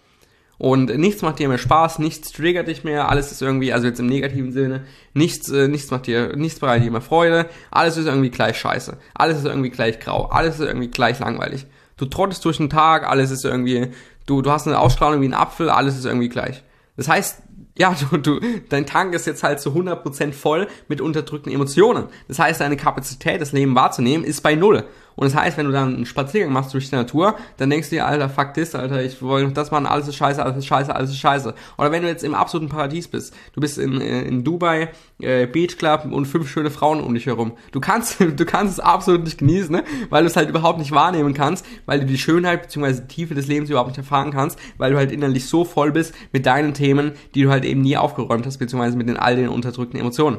Und 0.59 0.95
nichts 0.97 1.21
macht 1.21 1.37
dir 1.37 1.49
mehr 1.49 1.59
Spaß, 1.59 1.99
nichts 1.99 2.31
triggert 2.31 2.67
dich 2.67 2.83
mehr, 2.83 3.09
alles 3.09 3.31
ist 3.31 3.43
irgendwie, 3.43 3.73
also 3.73 3.85
jetzt 3.85 3.99
im 3.99 4.07
negativen 4.07 4.51
Sinne, 4.51 4.85
nichts, 5.13 5.49
äh, 5.49 5.67
nichts 5.67 5.91
macht 5.91 6.07
dir, 6.07 6.35
nichts 6.35 6.59
bereitet 6.59 6.87
dir 6.87 6.91
mehr 6.91 7.01
Freude, 7.01 7.47
alles 7.69 7.95
ist 7.97 8.07
irgendwie 8.07 8.31
gleich 8.31 8.57
scheiße, 8.57 8.97
alles 9.13 9.37
ist 9.37 9.45
irgendwie 9.45 9.69
gleich 9.69 9.99
grau, 9.99 10.25
alles 10.25 10.55
ist 10.55 10.65
irgendwie 10.65 10.87
gleich 10.87 11.19
langweilig. 11.19 11.67
Du 11.95 12.05
trottest 12.05 12.43
durch 12.43 12.57
den 12.57 12.71
Tag, 12.71 13.07
alles 13.07 13.29
ist 13.29 13.45
irgendwie, 13.45 13.89
du, 14.25 14.41
du 14.41 14.51
hast 14.51 14.67
eine 14.67 14.79
Ausstrahlung 14.79 15.21
wie 15.21 15.27
ein 15.27 15.35
Apfel, 15.35 15.69
alles 15.69 15.95
ist 15.95 16.05
irgendwie 16.05 16.29
gleich. 16.29 16.63
Das 16.95 17.07
heißt, 17.07 17.43
ja, 17.77 17.95
du, 18.09 18.17
du, 18.17 18.39
dein 18.69 18.87
Tank 18.87 19.13
ist 19.13 19.27
jetzt 19.27 19.43
halt 19.43 19.59
zu 19.59 19.69
100% 19.69 20.33
voll 20.33 20.67
mit 20.87 21.01
unterdrückten 21.01 21.51
Emotionen. 21.51 22.05
Das 22.27 22.39
heißt, 22.39 22.59
deine 22.59 22.77
Kapazität, 22.77 23.39
das 23.39 23.51
Leben 23.51 23.75
wahrzunehmen, 23.75 24.25
ist 24.25 24.41
bei 24.41 24.55
Null. 24.55 24.83
Und 25.17 25.25
das 25.25 25.35
heißt, 25.35 25.57
wenn 25.57 25.65
du 25.65 25.71
dann 25.71 25.95
einen 25.95 26.05
Spaziergang 26.05 26.53
machst 26.53 26.73
durch 26.75 26.89
die 26.89 26.95
Natur, 26.95 27.35
dann 27.57 27.71
denkst 27.71 27.89
du 27.89 27.95
dir, 27.95 28.05
Alter, 28.05 28.29
fuck 28.29 28.53
this, 28.53 28.75
Alter, 28.75 29.03
ich 29.03 29.19
wollte 29.21 29.51
das 29.51 29.71
machen, 29.71 29.87
alles 29.87 30.07
ist 30.07 30.15
scheiße, 30.15 30.41
alles 30.41 30.57
ist 30.57 30.67
scheiße, 30.67 30.95
alles 30.95 31.09
ist 31.09 31.17
scheiße. 31.17 31.55
Oder 31.77 31.91
wenn 31.91 32.03
du 32.03 32.07
jetzt 32.07 32.23
im 32.23 32.35
absoluten 32.35 32.69
Paradies 32.69 33.07
bist, 33.07 33.33
du 33.53 33.59
bist 33.59 33.79
in, 33.79 33.99
äh, 33.99 34.21
in 34.21 34.43
Dubai, 34.43 34.89
äh, 35.19 35.47
Beach 35.47 35.77
Club 35.79 36.05
und 36.11 36.25
fünf 36.27 36.47
schöne 36.47 36.69
Frauen 36.69 37.01
um 37.01 37.15
dich 37.15 37.25
herum. 37.25 37.53
Du 37.71 37.79
kannst, 37.79 38.19
du 38.19 38.45
kannst 38.45 38.73
es 38.73 38.79
absolut 38.79 39.23
nicht 39.23 39.39
genießen, 39.39 39.71
ne? 39.71 39.83
weil 40.11 40.21
du 40.21 40.27
es 40.27 40.35
halt 40.35 40.49
überhaupt 40.49 40.77
nicht 40.77 40.91
wahrnehmen 40.91 41.33
kannst, 41.33 41.65
weil 41.87 41.99
du 41.99 42.05
die 42.05 42.19
Schönheit 42.19 42.61
bzw. 42.61 43.01
die 43.01 43.07
Tiefe 43.07 43.33
des 43.33 43.47
Lebens 43.47 43.71
überhaupt 43.71 43.89
nicht 43.89 43.97
erfahren 43.97 44.29
kannst, 44.29 44.59
weil 44.77 44.91
du 44.91 44.97
halt 44.97 45.11
innerlich 45.11 45.47
so 45.47 45.65
voll 45.65 45.91
bist 45.91 46.13
mit 46.31 46.45
deinen 46.45 46.75
Themen, 46.75 47.13
die 47.33 47.41
du 47.41 47.49
halt 47.49 47.65
eben 47.65 47.81
nie 47.81 47.97
aufgeräumt 47.97 48.45
hast, 48.45 48.59
beziehungsweise 48.59 48.95
mit 48.95 49.09
den 49.09 49.17
all 49.17 49.35
den 49.35 49.49
unterdrückten 49.49 49.99
Emotionen. 49.99 50.37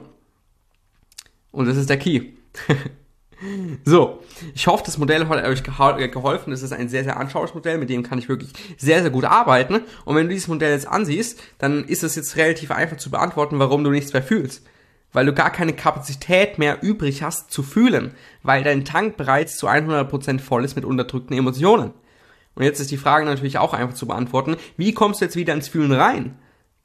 Und 1.51 1.67
das 1.67 1.77
ist 1.77 1.91
der 1.91 1.99
Key. 1.99 2.35
So, 3.85 4.21
ich 4.55 4.67
hoffe, 4.67 4.83
das 4.85 4.99
Modell 4.99 5.29
hat 5.29 5.45
euch 5.45 5.63
geholfen. 5.63 6.53
Es 6.53 6.63
ist 6.63 6.73
ein 6.73 6.89
sehr, 6.89 7.05
sehr 7.05 7.19
anschauliches 7.19 7.55
Modell, 7.55 7.79
mit 7.79 7.89
dem 7.89 8.03
kann 8.03 8.19
ich 8.19 8.29
wirklich 8.29 8.53
sehr, 8.77 9.03
sehr 9.03 9.11
gut 9.11 9.25
arbeiten. 9.25 9.83
Und 10.05 10.17
wenn 10.17 10.25
du 10.25 10.35
dieses 10.35 10.49
Modell 10.49 10.73
jetzt 10.73 10.89
ansiehst, 10.89 11.41
dann 11.59 11.85
ist 11.85 12.03
es 12.03 12.17
jetzt 12.17 12.37
relativ 12.37 12.71
einfach 12.71 12.97
zu 12.97 13.11
beantworten, 13.11 13.59
warum 13.59 13.85
du 13.85 13.91
nichts 13.91 14.13
mehr 14.13 14.23
fühlst. 14.23 14.67
Weil 15.13 15.27
du 15.27 15.33
gar 15.33 15.51
keine 15.51 15.73
Kapazität 15.73 16.59
mehr 16.59 16.83
übrig 16.83 17.23
hast 17.23 17.51
zu 17.51 17.63
fühlen, 17.63 18.13
weil 18.43 18.65
dein 18.65 18.85
Tank 18.85 19.17
bereits 19.17 19.57
zu 19.57 19.69
100% 19.69 20.41
voll 20.41 20.65
ist 20.65 20.77
mit 20.77 20.85
unterdrückten 20.85 21.37
Emotionen. 21.37 21.93
Und 22.57 22.65
jetzt 22.65 22.81
ist 22.81 22.91
die 22.91 22.97
Frage 22.97 23.25
natürlich 23.25 23.59
auch 23.59 23.73
einfach 23.73 23.95
zu 23.95 24.07
beantworten, 24.07 24.57
wie 24.77 24.93
kommst 24.93 25.21
du 25.21 25.25
jetzt 25.25 25.37
wieder 25.37 25.55
ins 25.55 25.69
Fühlen 25.69 25.93
rein? 25.93 26.37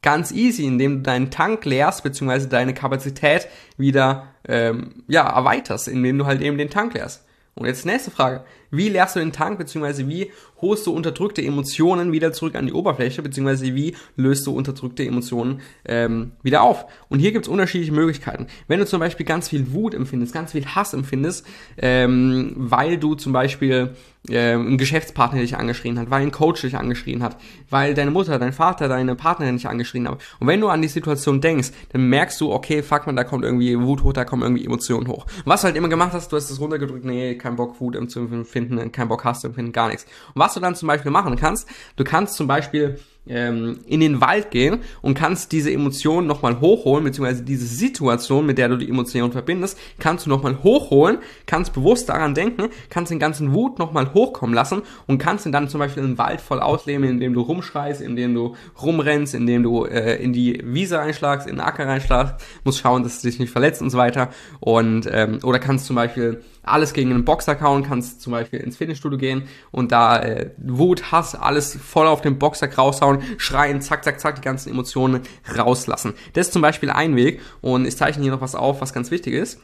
Ganz 0.03 0.31
easy, 0.31 0.65
indem 0.65 0.97
du 0.97 1.01
deinen 1.01 1.31
Tank 1.31 1.65
leerst, 1.65 2.03
beziehungsweise 2.03 2.47
deine 2.47 2.75
Kapazität 2.75 3.47
wieder 3.77 4.27
ähm, 4.47 5.03
ja, 5.07 5.27
erweiterst, 5.27 5.87
indem 5.87 6.19
du 6.19 6.25
halt 6.27 6.41
eben 6.41 6.59
den 6.59 6.69
Tank 6.69 6.93
leerst. 6.93 7.25
Und 7.55 7.65
jetzt 7.65 7.85
nächste 7.85 8.11
Frage. 8.11 8.43
Wie 8.73 8.89
leerst 8.89 9.15
du 9.15 9.19
den 9.19 9.31
Tank, 9.31 9.59
beziehungsweise 9.59 10.07
wie 10.07 10.31
holst 10.61 10.87
du 10.87 10.91
unterdrückte 10.91 11.43
Emotionen 11.43 12.11
wieder 12.11 12.33
zurück 12.33 12.55
an 12.55 12.65
die 12.65 12.73
Oberfläche, 12.73 13.21
beziehungsweise 13.21 13.75
wie 13.75 13.95
löst 14.15 14.47
du 14.47 14.51
unterdrückte 14.51 15.05
Emotionen 15.05 15.61
ähm, 15.85 16.31
wieder 16.41 16.63
auf? 16.63 16.85
Und 17.07 17.19
hier 17.19 17.31
gibt 17.31 17.45
es 17.45 17.51
unterschiedliche 17.51 17.91
Möglichkeiten. 17.91 18.47
Wenn 18.67 18.79
du 18.79 18.87
zum 18.87 18.99
Beispiel 18.99 19.25
ganz 19.25 19.49
viel 19.49 19.73
Wut 19.73 19.93
empfindest, 19.93 20.33
ganz 20.33 20.53
viel 20.53 20.65
Hass 20.65 20.93
empfindest, 20.93 21.45
ähm, 21.77 22.53
weil 22.55 22.97
du 22.97 23.13
zum 23.15 23.31
Beispiel 23.31 23.91
äh, 24.29 24.53
ein 24.53 24.77
Geschäftspartner 24.77 25.41
dich 25.41 25.57
angeschrien 25.57 25.99
hat, 25.99 26.09
weil 26.09 26.21
ein 26.21 26.31
Coach 26.31 26.61
dich 26.61 26.77
angeschrien 26.77 27.21
hat, 27.21 27.37
weil 27.69 27.93
deine 27.93 28.11
Mutter, 28.11 28.39
dein 28.39 28.53
Vater, 28.53 28.87
deine 28.87 29.15
Partnerin 29.15 29.57
dich 29.57 29.67
angeschrien 29.67 30.07
hat. 30.07 30.19
Und 30.39 30.47
wenn 30.47 30.61
du 30.61 30.69
an 30.69 30.81
die 30.81 30.87
Situation 30.87 31.41
denkst, 31.41 31.71
dann 31.91 32.07
merkst 32.09 32.39
du, 32.39 32.51
okay, 32.53 32.81
fuck 32.81 33.05
man, 33.05 33.15
da 33.15 33.23
kommt 33.23 33.43
irgendwie 33.43 33.77
Wut 33.79 34.03
hoch, 34.03 34.13
da 34.13 34.23
kommen 34.23 34.43
irgendwie 34.43 34.65
Emotionen 34.65 35.07
hoch. 35.07 35.25
Und 35.25 35.47
was 35.47 35.61
du 35.61 35.65
halt 35.65 35.75
immer 35.75 35.89
gemacht 35.89 36.13
hast, 36.13 36.31
du 36.31 36.37
hast 36.37 36.49
das 36.49 36.59
runtergedrückt, 36.59 37.03
nee, 37.03 37.35
kein 37.35 37.55
Bock, 37.57 37.79
Wut 37.81 37.93
zu 38.09 38.19
empfinden, 38.21 38.62
kein 38.91 39.07
Bock, 39.07 39.23
Hass 39.23 39.41
zu 39.41 39.47
empfinden, 39.47 39.71
gar 39.71 39.87
nichts. 39.87 40.05
Und 40.33 40.41
was 40.41 40.53
du 40.53 40.59
dann 40.59 40.75
zum 40.75 40.87
Beispiel 40.87 41.11
machen 41.11 41.35
kannst, 41.35 41.67
du 41.95 42.03
kannst 42.03 42.35
zum 42.35 42.47
Beispiel 42.47 42.99
ähm, 43.27 43.79
in 43.87 43.99
den 43.99 44.21
Wald 44.21 44.51
gehen 44.51 44.79
und 45.01 45.13
kannst 45.13 45.51
diese 45.51 45.71
Emotionen 45.71 46.27
nochmal 46.27 46.59
hochholen, 46.59 47.03
beziehungsweise 47.03 47.43
diese 47.43 47.65
Situation, 47.65 48.45
mit 48.45 48.57
der 48.57 48.69
du 48.69 48.77
die 48.77 48.89
Emotionen 48.89 49.31
verbindest, 49.31 49.77
kannst 49.99 50.25
du 50.25 50.29
nochmal 50.29 50.63
hochholen, 50.63 51.19
kannst 51.45 51.73
bewusst 51.73 52.09
daran 52.09 52.35
denken, 52.35 52.69
kannst 52.89 53.11
den 53.11 53.19
ganzen 53.19 53.53
Wut 53.53 53.79
nochmal 53.79 54.13
hochkommen 54.13 54.53
lassen 54.53 54.81
und 55.07 55.17
kannst 55.17 55.45
ihn 55.45 55.51
dann 55.51 55.69
zum 55.69 55.79
Beispiel 55.79 56.03
im 56.03 56.17
Wald 56.17 56.41
voll 56.41 56.59
ausleben, 56.59 57.05
indem 57.05 57.33
du 57.33 57.41
rumschreist, 57.41 58.01
indem 58.01 58.33
du 58.33 58.55
rumrennst, 58.81 59.33
indem 59.33 59.63
du 59.63 59.85
äh, 59.85 60.21
in 60.21 60.33
die 60.33 60.61
Wiese 60.63 60.97
reinschlagst, 60.97 61.47
in 61.47 61.55
den 61.55 61.61
Acker 61.61 61.87
reinschlagst, 61.87 62.35
musst 62.63 62.79
schauen, 62.79 63.03
dass 63.03 63.21
du 63.21 63.27
dich 63.27 63.39
nicht 63.39 63.51
verletzt 63.51 63.81
und 63.81 63.89
so 63.89 63.97
weiter. 63.97 64.29
Und 64.59 65.07
ähm, 65.11 65.39
oder 65.43 65.59
kannst 65.59 65.85
zum 65.85 65.95
Beispiel 65.95 66.41
alles 66.63 66.93
gegen 66.93 67.11
einen 67.11 67.25
Boxer 67.25 67.55
kauen, 67.55 67.83
kannst 67.83 68.21
zum 68.21 68.31
Beispiel 68.31 68.59
ins 68.59 68.77
Fitnessstudio 68.77 69.17
gehen 69.17 69.43
und 69.71 69.91
da 69.91 70.19
äh, 70.19 70.51
Wut, 70.57 71.11
Hass, 71.11 71.35
alles 71.35 71.75
voll 71.75 72.07
auf 72.07 72.21
den 72.21 72.39
Boxer 72.39 72.73
raushauen, 72.73 73.21
schreien, 73.37 73.81
zack, 73.81 74.03
zack, 74.03 74.19
zack, 74.19 74.35
die 74.35 74.41
ganzen 74.41 74.69
Emotionen 74.69 75.21
rauslassen. 75.55 76.13
Das 76.33 76.47
ist 76.47 76.53
zum 76.53 76.61
Beispiel 76.61 76.89
ein 76.89 77.15
Weg 77.15 77.41
und 77.61 77.85
ich 77.85 77.97
zeichne 77.97 78.23
hier 78.23 78.31
noch 78.31 78.41
was 78.41 78.55
auf, 78.55 78.81
was 78.81 78.93
ganz 78.93 79.11
wichtig 79.11 79.33
ist. 79.33 79.59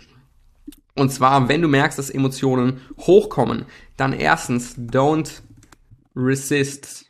Und 0.95 1.11
zwar, 1.11 1.47
wenn 1.47 1.61
du 1.61 1.69
merkst, 1.69 1.97
dass 1.97 2.09
Emotionen 2.09 2.81
hochkommen, 2.97 3.65
dann 3.95 4.11
erstens, 4.11 4.77
don't 4.77 5.41
resist. 6.15 7.05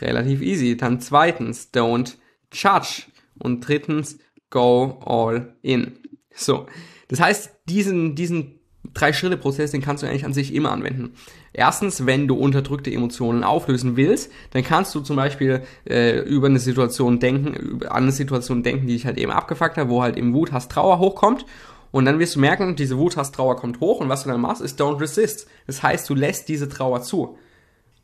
Relativ 0.00 0.40
easy. 0.40 0.76
Dann 0.76 1.00
zweitens, 1.00 1.70
don't 1.74 2.14
judge. 2.52 3.04
Und 3.40 3.66
drittens, 3.66 4.18
go 4.50 5.00
all 5.04 5.56
in. 5.62 5.98
So. 6.32 6.66
Das 7.08 7.20
heißt, 7.20 7.50
diesen, 7.68 8.14
diesen 8.14 8.58
Drei-Schritte-Prozess, 8.94 9.70
den 9.70 9.82
kannst 9.82 10.02
du 10.02 10.06
eigentlich 10.06 10.24
an 10.24 10.32
sich 10.32 10.54
immer 10.54 10.72
anwenden. 10.72 11.14
Erstens, 11.52 12.06
wenn 12.06 12.28
du 12.28 12.36
unterdrückte 12.36 12.92
Emotionen 12.92 13.44
auflösen 13.44 13.96
willst, 13.96 14.30
dann 14.52 14.62
kannst 14.62 14.94
du 14.94 15.00
zum 15.00 15.16
Beispiel 15.16 15.62
äh, 15.88 16.20
über 16.20 16.46
eine 16.46 16.58
Situation 16.58 17.18
denken, 17.18 17.54
über, 17.54 17.92
an 17.92 18.04
eine 18.04 18.12
Situation 18.12 18.62
denken, 18.62 18.86
die 18.86 18.94
dich 18.94 19.06
halt 19.06 19.18
eben 19.18 19.32
abgefuckt 19.32 19.76
hat, 19.76 19.88
wo 19.88 20.02
halt 20.02 20.16
eben 20.16 20.32
Wut, 20.32 20.52
Hass, 20.52 20.68
Trauer 20.68 20.98
hochkommt. 20.98 21.44
Und 21.90 22.04
dann 22.04 22.18
wirst 22.18 22.36
du 22.36 22.40
merken, 22.40 22.76
diese 22.76 22.98
Wut, 22.98 23.16
Hass, 23.16 23.32
Trauer 23.32 23.56
kommt 23.56 23.80
hoch 23.80 24.00
und 24.00 24.08
was 24.08 24.24
du 24.24 24.30
dann 24.30 24.40
machst, 24.40 24.62
ist 24.62 24.80
don't 24.80 25.00
resist. 25.00 25.48
Das 25.66 25.82
heißt, 25.82 26.08
du 26.08 26.14
lässt 26.14 26.48
diese 26.48 26.68
Trauer 26.68 27.02
zu. 27.02 27.38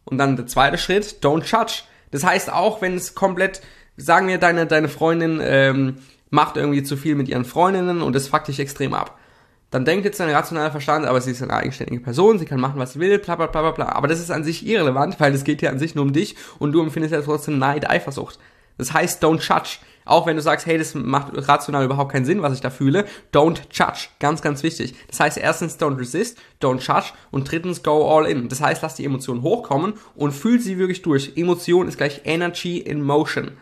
Und 0.05 0.19
dann 0.19 0.37
der 0.37 0.47
zweite 0.47 0.79
Schritt, 0.79 1.19
don't 1.23 1.45
judge. 1.45 1.83
Das 2.11 2.25
heißt, 2.25 2.53
auch 2.53 2.83
wenn 2.83 2.95
es 2.95 3.15
komplett, 3.15 3.61
sagen 3.97 4.29
wir, 4.29 4.39
deine, 4.39 4.67
deine 4.67 4.89
Freundin 4.89 5.41
ähm, 5.43 5.97
macht 6.31 6.57
irgendwie 6.57 6.83
zu 6.83 6.97
viel 6.97 7.15
mit 7.15 7.29
ihren 7.29 7.45
Freundinnen 7.45 8.03
und 8.03 8.15
das 8.15 8.29
fuckt 8.29 8.49
dich 8.49 8.61
extrem 8.61 8.95
ab. 8.95 9.19
Dann 9.71 9.85
denkt 9.85 10.05
jetzt 10.05 10.21
dein 10.21 10.31
rationaler 10.31 10.71
Verstand, 10.71 11.05
aber 11.05 11.21
sie 11.21 11.33
ist 11.33 11.43
eine 11.43 11.53
eigenständige 11.53 12.01
Person, 12.01 12.39
sie 12.39 12.45
kann 12.45 12.61
machen, 12.61 12.79
was 12.79 12.93
sie 12.93 13.01
will, 13.01 13.19
bla 13.19 13.35
bla 13.35 13.47
bla 13.47 13.63
bla 13.63 13.71
bla. 13.73 13.89
Aber 13.89 14.07
das 14.07 14.21
ist 14.21 14.31
an 14.31 14.45
sich 14.45 14.65
irrelevant, 14.67 15.19
weil 15.19 15.35
es 15.35 15.43
geht 15.43 15.63
ja 15.63 15.71
an 15.71 15.81
sich 15.81 15.95
nur 15.97 16.05
um 16.05 16.13
dich 16.13 16.37
und 16.61 16.73
du 16.73 16.81
empfindest 16.81 17.13
ja 17.13 17.21
trotzdem 17.23 17.59
Neid, 17.59 17.91
Eifersucht. 17.91 18.39
Das 18.79 18.93
heißt, 18.93 19.23
don't 19.25 19.41
judge. 19.41 19.79
Auch 20.05 20.27
wenn 20.27 20.37
du 20.37 20.43
sagst, 20.43 20.67
hey, 20.67 20.77
das 20.77 20.95
macht 20.95 21.33
rational 21.49 21.85
überhaupt 21.85 22.13
keinen 22.13 22.27
Sinn, 22.27 22.43
was 22.43 22.53
ich 22.53 22.61
da 22.61 22.71
fühle, 22.71 23.07
don't 23.33 23.63
judge. 23.73 24.09
Ganz, 24.21 24.43
ganz 24.43 24.63
wichtig. 24.63 24.95
Das 25.09 25.21
heißt, 25.21 25.39
erstens, 25.39 25.79
don't 25.79 25.99
resist, 25.99 26.39
don't 26.61 26.81
judge 26.81 27.13
und 27.31 27.51
drittens, 27.51 27.83
go 27.83 28.07
all 28.09 28.27
in. 28.27 28.49
Das 28.49 28.61
heißt, 28.61 28.83
lass 28.83 28.97
die 28.97 29.05
Emotionen 29.05 29.43
hochkommen 29.43 29.95
und 30.15 30.33
fühl 30.33 30.61
sie 30.61 30.79
wirklich 30.79 31.03
durch. 31.03 31.33
Emotion 31.37 31.89
ist 31.89 31.97
gleich 31.97 32.23
Energy 32.25 32.79
in 32.79 33.03
Motion. 33.03 33.53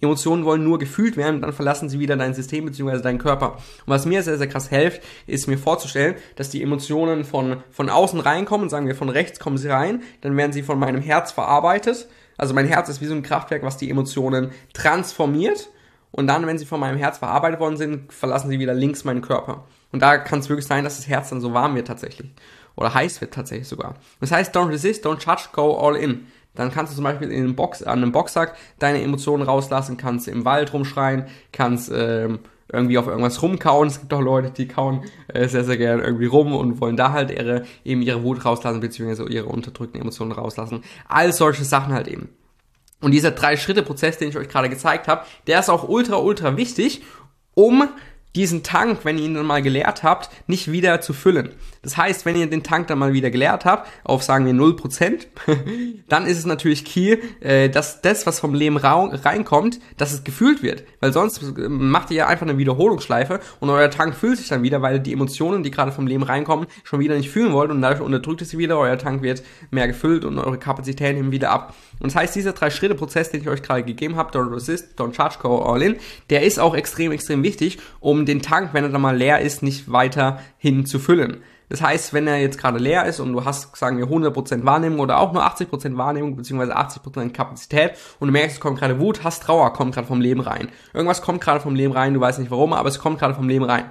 Emotionen 0.00 0.44
wollen 0.44 0.62
nur 0.62 0.78
gefühlt 0.78 1.16
werden, 1.16 1.40
dann 1.40 1.52
verlassen 1.52 1.88
sie 1.88 1.98
wieder 1.98 2.16
dein 2.16 2.34
System 2.34 2.66
bzw. 2.66 3.00
deinen 3.00 3.18
Körper. 3.18 3.54
Und 3.54 3.62
was 3.86 4.04
mir 4.04 4.22
sehr, 4.22 4.36
sehr 4.36 4.46
krass 4.46 4.68
hilft, 4.68 5.02
ist 5.26 5.48
mir 5.48 5.56
vorzustellen, 5.56 6.16
dass 6.36 6.50
die 6.50 6.62
Emotionen 6.62 7.24
von, 7.24 7.62
von 7.70 7.88
außen 7.88 8.20
reinkommen, 8.20 8.68
sagen 8.68 8.86
wir 8.86 8.94
von 8.94 9.08
rechts 9.08 9.40
kommen 9.40 9.56
sie 9.56 9.68
rein, 9.68 10.02
dann 10.20 10.36
werden 10.36 10.52
sie 10.52 10.62
von 10.62 10.78
meinem 10.78 11.00
Herz 11.00 11.32
verarbeitet. 11.32 12.08
Also 12.36 12.52
mein 12.52 12.66
Herz 12.66 12.88
ist 12.90 13.00
wie 13.00 13.06
so 13.06 13.14
ein 13.14 13.22
Kraftwerk, 13.22 13.62
was 13.62 13.78
die 13.78 13.88
Emotionen 13.88 14.50
transformiert. 14.74 15.70
Und 16.12 16.26
dann, 16.26 16.46
wenn 16.46 16.58
sie 16.58 16.66
von 16.66 16.80
meinem 16.80 16.98
Herz 16.98 17.18
verarbeitet 17.18 17.60
worden 17.60 17.76
sind, 17.76 18.12
verlassen 18.12 18.50
sie 18.50 18.58
wieder 18.58 18.74
links 18.74 19.04
meinen 19.04 19.22
Körper. 19.22 19.64
Und 19.92 20.00
da 20.00 20.18
kann 20.18 20.40
es 20.40 20.48
wirklich 20.48 20.66
sein, 20.66 20.84
dass 20.84 20.96
das 20.96 21.08
Herz 21.08 21.30
dann 21.30 21.40
so 21.40 21.54
warm 21.54 21.74
wird 21.74 21.86
tatsächlich. 21.86 22.30
oder 22.74 22.92
heißt 22.92 23.20
wird 23.20 23.34
tatsächlich 23.34 23.68
sogar. 23.68 23.94
Das 24.20 24.30
heißt, 24.30 24.54
don't 24.54 24.68
resist, 24.68 25.06
don't 25.06 25.24
judge, 25.24 25.48
go 25.52 25.76
all 25.76 25.96
in. 25.96 26.26
Dann 26.56 26.72
kannst 26.72 26.92
du 26.92 26.96
zum 26.96 27.04
Beispiel 27.04 27.30
in 27.30 27.44
einem 27.44 27.56
Box, 27.56 27.82
an 27.82 28.02
einem 28.02 28.12
Boxsack 28.12 28.56
deine 28.78 29.02
Emotionen 29.02 29.42
rauslassen, 29.42 29.96
kannst 29.96 30.28
im 30.28 30.44
Wald 30.44 30.72
rumschreien, 30.72 31.26
kannst 31.52 31.92
ähm, 31.94 32.40
irgendwie 32.72 32.98
auf 32.98 33.06
irgendwas 33.06 33.40
rumkauen. 33.42 33.88
Es 33.88 34.00
gibt 34.00 34.12
auch 34.12 34.20
Leute, 34.20 34.50
die 34.50 34.66
kauen 34.66 35.04
äh, 35.28 35.46
sehr, 35.48 35.64
sehr 35.64 35.76
gerne 35.76 36.02
irgendwie 36.02 36.26
rum 36.26 36.54
und 36.54 36.80
wollen 36.80 36.96
da 36.96 37.12
halt 37.12 37.30
ihre, 37.30 37.64
eben 37.84 38.02
ihre 38.02 38.22
Wut 38.22 38.44
rauslassen, 38.44 38.80
beziehungsweise 38.80 39.28
ihre 39.28 39.46
unterdrückten 39.46 40.00
Emotionen 40.00 40.32
rauslassen. 40.32 40.82
All 41.08 41.32
solche 41.32 41.64
Sachen 41.64 41.92
halt 41.92 42.08
eben. 42.08 42.28
Und 43.00 43.12
dieser 43.12 43.30
Drei-Schritte-Prozess, 43.30 44.18
den 44.18 44.30
ich 44.30 44.36
euch 44.36 44.48
gerade 44.48 44.68
gezeigt 44.68 45.06
habe, 45.06 45.24
der 45.46 45.60
ist 45.60 45.68
auch 45.68 45.88
ultra, 45.88 46.16
ultra 46.16 46.56
wichtig, 46.56 47.02
um 47.54 47.88
diesen 48.36 48.62
Tank, 48.62 49.00
wenn 49.04 49.18
ihr 49.18 49.24
ihn 49.24 49.34
dann 49.34 49.46
mal 49.46 49.62
geleert 49.62 50.02
habt, 50.02 50.30
nicht 50.46 50.70
wieder 50.70 51.00
zu 51.00 51.12
füllen. 51.14 51.50
Das 51.82 51.96
heißt, 51.96 52.26
wenn 52.26 52.36
ihr 52.36 52.48
den 52.48 52.62
Tank 52.62 52.88
dann 52.88 52.98
mal 52.98 53.12
wieder 53.12 53.30
geleert 53.30 53.64
habt, 53.64 53.88
auf 54.04 54.22
sagen 54.22 54.44
wir 54.44 54.52
0%, 54.52 55.26
dann 56.08 56.26
ist 56.26 56.38
es 56.38 56.44
natürlich 56.44 56.84
key, 56.84 57.16
äh, 57.40 57.70
dass 57.70 58.02
das, 58.02 58.26
was 58.26 58.38
vom 58.38 58.54
Leben 58.54 58.76
reinkommt, 58.76 59.80
dass 59.96 60.12
es 60.12 60.22
gefühlt 60.22 60.62
wird. 60.62 60.84
Weil 61.00 61.12
sonst 61.12 61.56
macht 61.56 62.10
ihr 62.10 62.18
ja 62.18 62.26
einfach 62.26 62.46
eine 62.46 62.58
Wiederholungsschleife 62.58 63.40
und 63.60 63.70
euer 63.70 63.90
Tank 63.90 64.14
füllt 64.14 64.38
sich 64.38 64.48
dann 64.48 64.62
wieder, 64.62 64.82
weil 64.82 65.00
die 65.00 65.12
Emotionen, 65.12 65.62
die 65.62 65.70
gerade 65.70 65.92
vom 65.92 66.06
Leben 66.06 66.22
reinkommen, 66.22 66.66
schon 66.84 67.00
wieder 67.00 67.16
nicht 67.16 67.30
fühlen 67.30 67.52
wollt 67.52 67.70
und 67.70 67.80
dadurch 67.80 68.02
unterdrückt 68.02 68.42
es 68.42 68.58
wieder, 68.58 68.78
euer 68.78 68.98
Tank 68.98 69.22
wird 69.22 69.42
mehr 69.70 69.86
gefüllt 69.86 70.24
und 70.24 70.38
eure 70.38 70.58
Kapazitäten 70.58 71.16
nehmen 71.16 71.32
wieder 71.32 71.50
ab. 71.50 71.74
Und 72.00 72.12
das 72.12 72.16
heißt, 72.16 72.34
dieser 72.34 72.52
Drei-Schritte-Prozess, 72.52 73.30
den 73.30 73.40
ich 73.40 73.48
euch 73.48 73.62
gerade 73.62 73.82
gegeben 73.82 74.16
habe, 74.16 74.36
Don't 74.36 74.52
Resist, 74.52 75.00
Don't 75.00 75.14
Charge, 75.14 75.36
Go 75.40 75.58
All 75.60 75.80
In, 75.80 75.96
der 76.28 76.42
ist 76.42 76.58
auch 76.58 76.74
extrem, 76.74 77.12
extrem 77.12 77.42
wichtig, 77.42 77.78
um 78.00 78.25
den 78.26 78.42
Tank, 78.42 78.70
wenn 78.72 78.84
er 78.84 78.90
dann 78.90 79.00
mal 79.00 79.16
leer 79.16 79.40
ist, 79.40 79.62
nicht 79.62 79.90
weiter 79.90 80.40
hin 80.58 80.84
zu 80.84 80.98
füllen. 80.98 81.42
Das 81.68 81.82
heißt, 81.82 82.12
wenn 82.12 82.28
er 82.28 82.38
jetzt 82.38 82.58
gerade 82.58 82.78
leer 82.78 83.06
ist 83.06 83.18
und 83.18 83.32
du 83.32 83.44
hast, 83.44 83.76
sagen 83.76 83.98
wir, 83.98 84.06
100% 84.06 84.64
Wahrnehmung 84.64 85.00
oder 85.00 85.18
auch 85.18 85.32
nur 85.32 85.44
80% 85.44 85.96
Wahrnehmung 85.96 86.36
beziehungsweise 86.36 86.76
80% 86.76 87.32
Kapazität 87.32 87.92
und 88.20 88.28
du 88.28 88.32
merkst, 88.32 88.56
es 88.56 88.60
kommt 88.60 88.78
gerade 88.78 89.00
Wut, 89.00 89.24
Hass, 89.24 89.40
Trauer, 89.40 89.72
kommt 89.72 89.94
gerade 89.94 90.06
vom 90.06 90.20
Leben 90.20 90.40
rein. 90.40 90.68
Irgendwas 90.94 91.22
kommt 91.22 91.40
gerade 91.40 91.60
vom 91.60 91.74
Leben 91.74 91.92
rein, 91.92 92.14
du 92.14 92.20
weißt 92.20 92.38
nicht 92.38 92.50
warum, 92.50 92.72
aber 92.72 92.88
es 92.88 93.00
kommt 93.00 93.18
gerade 93.18 93.34
vom 93.34 93.48
Leben 93.48 93.64
rein. 93.64 93.90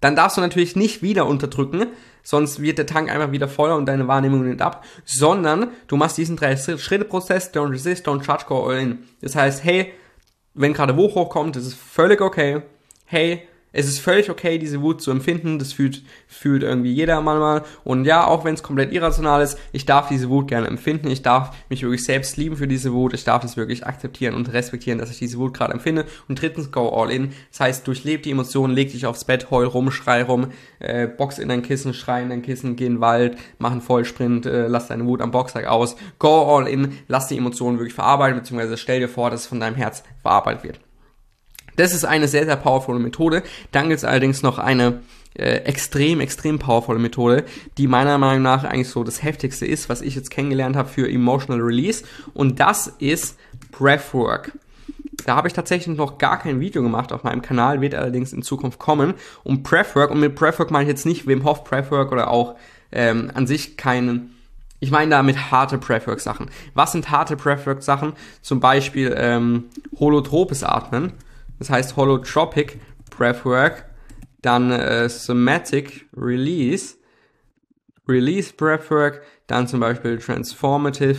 Dann 0.00 0.16
darfst 0.16 0.36
du 0.36 0.40
natürlich 0.40 0.76
nicht 0.76 1.02
wieder 1.02 1.26
unterdrücken, 1.26 1.86
sonst 2.22 2.60
wird 2.60 2.78
der 2.78 2.86
Tank 2.86 3.10
einfach 3.10 3.32
wieder 3.32 3.48
voller 3.48 3.76
und 3.76 3.86
deine 3.86 4.08
Wahrnehmung 4.08 4.44
nimmt 4.44 4.62
ab, 4.62 4.84
sondern 5.04 5.68
du 5.88 5.96
machst 5.96 6.18
diesen 6.18 6.36
drei 6.36 6.56
Schritte 6.56 7.04
Prozess, 7.04 7.52
don't 7.52 7.70
resist, 7.70 8.06
don't 8.06 8.24
charge, 8.24 8.44
go 8.46 8.66
all 8.66 8.78
in. 8.78 8.98
Das 9.20 9.36
heißt, 9.36 9.64
hey, 9.64 9.92
wenn 10.54 10.72
gerade 10.72 10.96
Wut 10.96 11.14
hochkommt, 11.14 11.56
ist 11.56 11.74
völlig 11.74 12.20
okay. 12.20 12.62
Hey, 13.04 13.46
es 13.72 13.86
ist 13.86 14.00
völlig 14.00 14.30
okay, 14.30 14.58
diese 14.58 14.82
Wut 14.82 15.00
zu 15.00 15.10
empfinden. 15.10 15.58
Das 15.58 15.72
fühlt, 15.72 16.02
fühlt 16.26 16.62
irgendwie 16.62 16.92
jeder 16.92 17.20
manchmal. 17.20 17.62
Und 17.84 18.04
ja, 18.04 18.26
auch 18.26 18.44
wenn 18.44 18.54
es 18.54 18.62
komplett 18.62 18.92
irrational 18.92 19.42
ist, 19.42 19.58
ich 19.72 19.86
darf 19.86 20.08
diese 20.08 20.28
Wut 20.28 20.48
gerne 20.48 20.66
empfinden. 20.66 21.08
Ich 21.08 21.22
darf 21.22 21.54
mich 21.68 21.82
wirklich 21.82 22.04
selbst 22.04 22.36
lieben 22.36 22.56
für 22.56 22.66
diese 22.66 22.92
Wut. 22.92 23.14
Ich 23.14 23.24
darf 23.24 23.44
es 23.44 23.56
wirklich 23.56 23.86
akzeptieren 23.86 24.34
und 24.34 24.52
respektieren, 24.52 24.98
dass 24.98 25.10
ich 25.10 25.18
diese 25.18 25.38
Wut 25.38 25.54
gerade 25.54 25.72
empfinde. 25.72 26.04
Und 26.28 26.40
drittens, 26.40 26.72
go 26.72 26.88
all 26.88 27.10
in. 27.10 27.32
Das 27.50 27.60
heißt, 27.60 27.86
durchleb 27.86 28.24
die 28.24 28.32
Emotionen, 28.32 28.74
leg 28.74 28.90
dich 28.90 29.06
aufs 29.06 29.24
Bett, 29.24 29.50
heul 29.50 29.66
rum, 29.66 29.90
schrei 29.90 30.22
rum, 30.22 30.48
äh, 30.80 31.06
box 31.06 31.38
in 31.38 31.48
dein 31.48 31.62
Kissen, 31.62 31.94
schrei 31.94 32.22
in 32.22 32.30
dein 32.30 32.42
Kissen, 32.42 32.76
geh 32.76 32.86
in 32.86 32.94
den 32.94 33.00
Wald, 33.00 33.36
mach 33.58 33.70
einen 33.72 33.80
Vollsprint, 33.80 34.46
äh, 34.46 34.66
lass 34.66 34.88
deine 34.88 35.06
Wut 35.06 35.20
am 35.20 35.30
Boxsack 35.30 35.66
aus. 35.66 35.96
Go 36.18 36.56
all 36.56 36.66
in, 36.66 36.98
lass 37.08 37.28
die 37.28 37.38
Emotionen 37.38 37.78
wirklich 37.78 37.94
verarbeiten, 37.94 38.38
beziehungsweise 38.38 38.76
stell 38.76 39.00
dir 39.00 39.08
vor, 39.08 39.30
dass 39.30 39.42
es 39.42 39.46
von 39.46 39.60
deinem 39.60 39.76
Herz 39.76 40.02
verarbeitet 40.22 40.64
wird. 40.64 40.89
Das 41.80 41.94
ist 41.94 42.04
eine 42.04 42.28
sehr, 42.28 42.44
sehr 42.44 42.56
powervolle 42.56 42.98
Methode. 42.98 43.42
Dann 43.72 43.88
gibt 43.88 43.98
es 43.98 44.04
allerdings 44.04 44.42
noch 44.42 44.58
eine 44.58 45.00
äh, 45.34 45.60
extrem, 45.64 46.20
extrem 46.20 46.58
powervolle 46.58 46.98
Methode, 46.98 47.44
die 47.78 47.86
meiner 47.86 48.18
Meinung 48.18 48.42
nach 48.42 48.64
eigentlich 48.64 48.90
so 48.90 49.02
das 49.02 49.22
heftigste 49.22 49.64
ist, 49.64 49.88
was 49.88 50.02
ich 50.02 50.14
jetzt 50.14 50.30
kennengelernt 50.30 50.76
habe 50.76 50.90
für 50.90 51.10
Emotional 51.10 51.62
Release. 51.62 52.04
Und 52.34 52.60
das 52.60 52.88
ist 52.98 53.38
Breathwork. 53.72 54.52
Da 55.24 55.36
habe 55.36 55.48
ich 55.48 55.54
tatsächlich 55.54 55.96
noch 55.96 56.18
gar 56.18 56.38
kein 56.38 56.60
Video 56.60 56.82
gemacht 56.82 57.14
auf 57.14 57.22
meinem 57.24 57.40
Kanal, 57.40 57.80
wird 57.80 57.94
allerdings 57.94 58.34
in 58.34 58.42
Zukunft 58.42 58.78
kommen. 58.78 59.14
Um 59.42 59.62
Breathwork, 59.62 60.10
und 60.10 60.20
mit 60.20 60.34
Breathwork 60.34 60.70
meine 60.70 60.84
ich 60.84 60.90
jetzt 60.90 61.06
nicht 61.06 61.26
Wim 61.26 61.44
Hof 61.44 61.64
Breathwork 61.64 62.12
oder 62.12 62.28
auch 62.28 62.56
ähm, 62.92 63.30
an 63.32 63.46
sich 63.46 63.78
keinen 63.78 64.36
ich 64.82 64.90
meine 64.90 65.10
damit 65.10 65.50
harte 65.50 65.76
Breathwork-Sachen. 65.76 66.50
Was 66.72 66.92
sind 66.92 67.10
harte 67.10 67.36
Breathwork-Sachen? 67.36 68.14
Zum 68.40 68.60
Beispiel 68.60 69.14
ähm, 69.16 69.64
holotropes 69.98 70.62
Atmen 70.62 71.12
das 71.60 71.70
heißt 71.70 71.96
Holotropic 71.96 72.80
Breathwork, 73.16 73.84
dann 74.42 74.72
äh, 74.72 75.08
Somatic 75.08 76.08
Release, 76.16 76.96
Release 78.08 78.52
Breathwork, 78.52 79.22
dann 79.46 79.68
zum 79.68 79.78
Beispiel 79.78 80.18
Transformative 80.18 81.18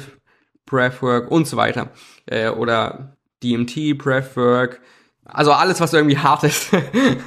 Breathwork 0.65 1.31
und 1.31 1.47
so 1.47 1.55
weiter. 1.55 1.91
Äh, 2.25 2.49
oder 2.49 3.15
DMT 3.43 3.97
Breathwork, 3.97 4.81
also 5.25 5.53
alles, 5.53 5.79
was 5.79 5.93
irgendwie 5.93 6.17
hart 6.17 6.43
ist. 6.43 6.71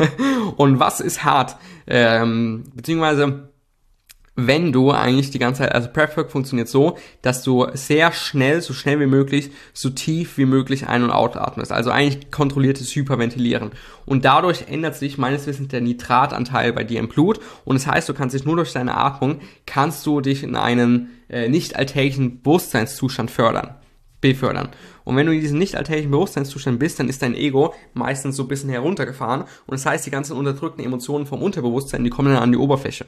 und 0.56 0.80
was 0.80 1.00
ist 1.00 1.24
hart? 1.24 1.56
Ähm, 1.86 2.64
beziehungsweise 2.74 3.53
wenn 4.36 4.72
du 4.72 4.90
eigentlich 4.90 5.30
die 5.30 5.38
ganze 5.38 5.62
Zeit, 5.62 5.74
also 5.74 5.88
Prepwork 5.88 6.30
funktioniert 6.30 6.68
so, 6.68 6.98
dass 7.22 7.44
du 7.44 7.66
sehr 7.74 8.12
schnell, 8.12 8.60
so 8.62 8.72
schnell 8.74 8.98
wie 8.98 9.06
möglich, 9.06 9.50
so 9.72 9.90
tief 9.90 10.38
wie 10.38 10.44
möglich 10.44 10.88
ein- 10.88 11.04
und 11.04 11.10
ausatmest. 11.10 11.70
Also 11.70 11.90
eigentlich 11.90 12.30
kontrolliertes 12.32 12.94
Hyperventilieren. 12.94 13.70
Und 14.06 14.24
dadurch 14.24 14.66
ändert 14.68 14.96
sich 14.96 15.18
meines 15.18 15.46
Wissens 15.46 15.68
der 15.68 15.80
Nitratanteil 15.80 16.72
bei 16.72 16.82
dir 16.82 16.98
im 16.98 17.08
Blut. 17.08 17.38
Und 17.64 17.76
das 17.76 17.86
heißt, 17.86 18.08
du 18.08 18.14
kannst 18.14 18.34
dich 18.34 18.44
nur 18.44 18.56
durch 18.56 18.72
deine 18.72 18.96
Atmung, 18.96 19.40
kannst 19.66 20.04
du 20.04 20.20
dich 20.20 20.42
in 20.42 20.56
einen 20.56 21.10
äh, 21.28 21.48
nicht 21.48 21.76
alltäglichen 21.76 22.42
Bewusstseinszustand 22.42 23.30
fördern 23.30 23.76
befördern. 24.20 24.70
Und 25.04 25.16
wenn 25.16 25.26
du 25.26 25.34
in 25.34 25.40
diesem 25.42 25.58
nicht 25.58 25.76
alltäglichen 25.76 26.10
Bewusstseinszustand 26.10 26.78
bist, 26.78 26.98
dann 26.98 27.10
ist 27.10 27.20
dein 27.20 27.34
Ego 27.34 27.74
meistens 27.92 28.36
so 28.36 28.44
ein 28.44 28.48
bisschen 28.48 28.70
heruntergefahren 28.70 29.42
und 29.42 29.72
das 29.72 29.84
heißt, 29.84 30.06
die 30.06 30.10
ganzen 30.10 30.34
unterdrückten 30.34 30.82
Emotionen 30.82 31.26
vom 31.26 31.42
Unterbewusstsein, 31.42 32.02
die 32.04 32.10
kommen 32.10 32.32
dann 32.32 32.42
an 32.42 32.50
die 32.50 32.56
Oberfläche. 32.56 33.04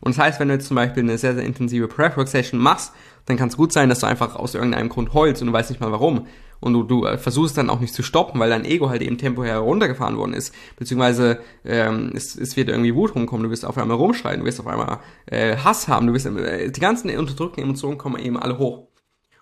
Und 0.00 0.16
das 0.16 0.24
heißt, 0.24 0.40
wenn 0.40 0.48
du 0.48 0.54
jetzt 0.54 0.66
zum 0.66 0.76
Beispiel 0.76 1.02
eine 1.02 1.18
sehr, 1.18 1.34
sehr 1.34 1.44
intensive 1.44 1.88
Breathwork-Session 1.88 2.60
machst, 2.60 2.92
dann 3.26 3.36
kann 3.36 3.48
es 3.48 3.56
gut 3.56 3.72
sein, 3.72 3.88
dass 3.88 4.00
du 4.00 4.06
einfach 4.06 4.36
aus 4.36 4.54
irgendeinem 4.54 4.88
Grund 4.88 5.12
heulst 5.12 5.42
und 5.42 5.48
du 5.48 5.52
weißt 5.52 5.70
nicht 5.70 5.80
mal 5.80 5.92
warum. 5.92 6.26
Und 6.60 6.72
du, 6.72 6.82
du 6.82 7.04
äh, 7.04 7.18
versuchst 7.18 7.56
dann 7.56 7.70
auch 7.70 7.78
nicht 7.78 7.94
zu 7.94 8.02
stoppen, 8.02 8.40
weil 8.40 8.50
dein 8.50 8.64
Ego 8.64 8.88
halt 8.90 9.02
eben 9.02 9.18
temporär 9.18 9.54
heruntergefahren 9.54 10.16
worden 10.16 10.32
ist. 10.32 10.52
Beziehungsweise 10.76 11.38
ähm, 11.64 12.12
es, 12.14 12.34
es 12.36 12.56
wird 12.56 12.68
irgendwie 12.68 12.94
Wut 12.94 13.14
rumkommen, 13.14 13.44
du 13.44 13.50
wirst 13.50 13.64
auf 13.64 13.78
einmal 13.78 13.96
rumschreien, 13.96 14.40
du 14.40 14.46
wirst 14.46 14.58
auf 14.58 14.66
einmal 14.66 14.98
äh, 15.26 15.56
Hass 15.56 15.86
haben, 15.86 16.06
du 16.08 16.14
wirst 16.14 16.26
äh, 16.26 16.70
die 16.70 16.80
ganzen 16.80 17.16
unterdrückten 17.16 17.62
Emotionen 17.62 17.98
kommen 17.98 18.18
eben 18.18 18.36
alle 18.36 18.58
hoch. 18.58 18.88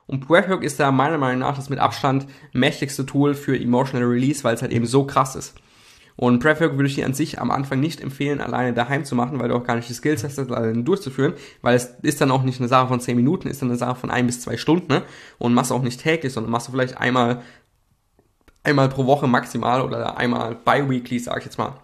Und 0.06 0.26
Breathwork 0.28 0.62
ist 0.62 0.78
da 0.78 0.92
meiner 0.92 1.18
Meinung 1.18 1.40
nach 1.40 1.56
das 1.56 1.70
mit 1.70 1.78
Abstand 1.78 2.26
mächtigste 2.52 3.06
Tool 3.06 3.34
für 3.34 3.58
Emotional 3.58 4.06
Release, 4.06 4.44
weil 4.44 4.54
es 4.54 4.62
halt 4.62 4.72
eben 4.72 4.86
so 4.86 5.04
krass 5.04 5.34
ist. 5.36 5.54
Und 6.16 6.40
Prefwork 6.40 6.73
würde 6.73 6.88
ich 6.88 6.94
dir 6.94 7.04
an 7.04 7.12
sich 7.12 7.40
am 7.40 7.50
Anfang 7.50 7.78
nicht 7.78 8.00
empfehlen, 8.00 8.40
alleine 8.40 8.73
daheim 8.73 9.04
zu 9.04 9.14
machen, 9.14 9.38
weil 9.38 9.49
du 9.49 9.54
auch 9.54 9.64
gar 9.64 9.76
nicht 9.76 9.88
die 9.88 9.94
Skills 9.94 10.25
hast, 10.25 10.38
das 10.38 10.50
alleine 10.50 10.82
durchzuführen, 10.82 11.35
weil 11.61 11.76
es 11.76 11.94
ist 12.02 12.20
dann 12.20 12.30
auch 12.30 12.42
nicht 12.42 12.58
eine 12.58 12.68
Sache 12.68 12.88
von 12.88 13.00
10 13.00 13.16
Minuten, 13.16 13.49
ist 13.49 13.61
dann 13.61 13.68
eine 13.68 13.78
Sache 13.78 13.96
von 13.96 14.11
ein 14.11 14.26
bis 14.26 14.40
zwei 14.40 14.56
Stunden, 14.56 14.92
ne? 14.92 15.02
Und 15.38 15.52
machst 15.52 15.73
auch 15.73 15.82
nicht 15.82 16.00
täglich, 16.00 16.32
sondern 16.32 16.50
machst 16.50 16.68
du 16.68 16.73
vielleicht 16.73 16.96
einmal, 16.96 17.42
einmal 18.64 18.88
pro 18.88 19.04
Woche 19.04 19.26
maximal 19.26 19.82
oder 19.82 20.16
einmal 20.16 20.54
bi-weekly, 20.54 21.18
sag 21.18 21.38
ich 21.38 21.44
jetzt 21.44 21.58
mal. 21.58 21.75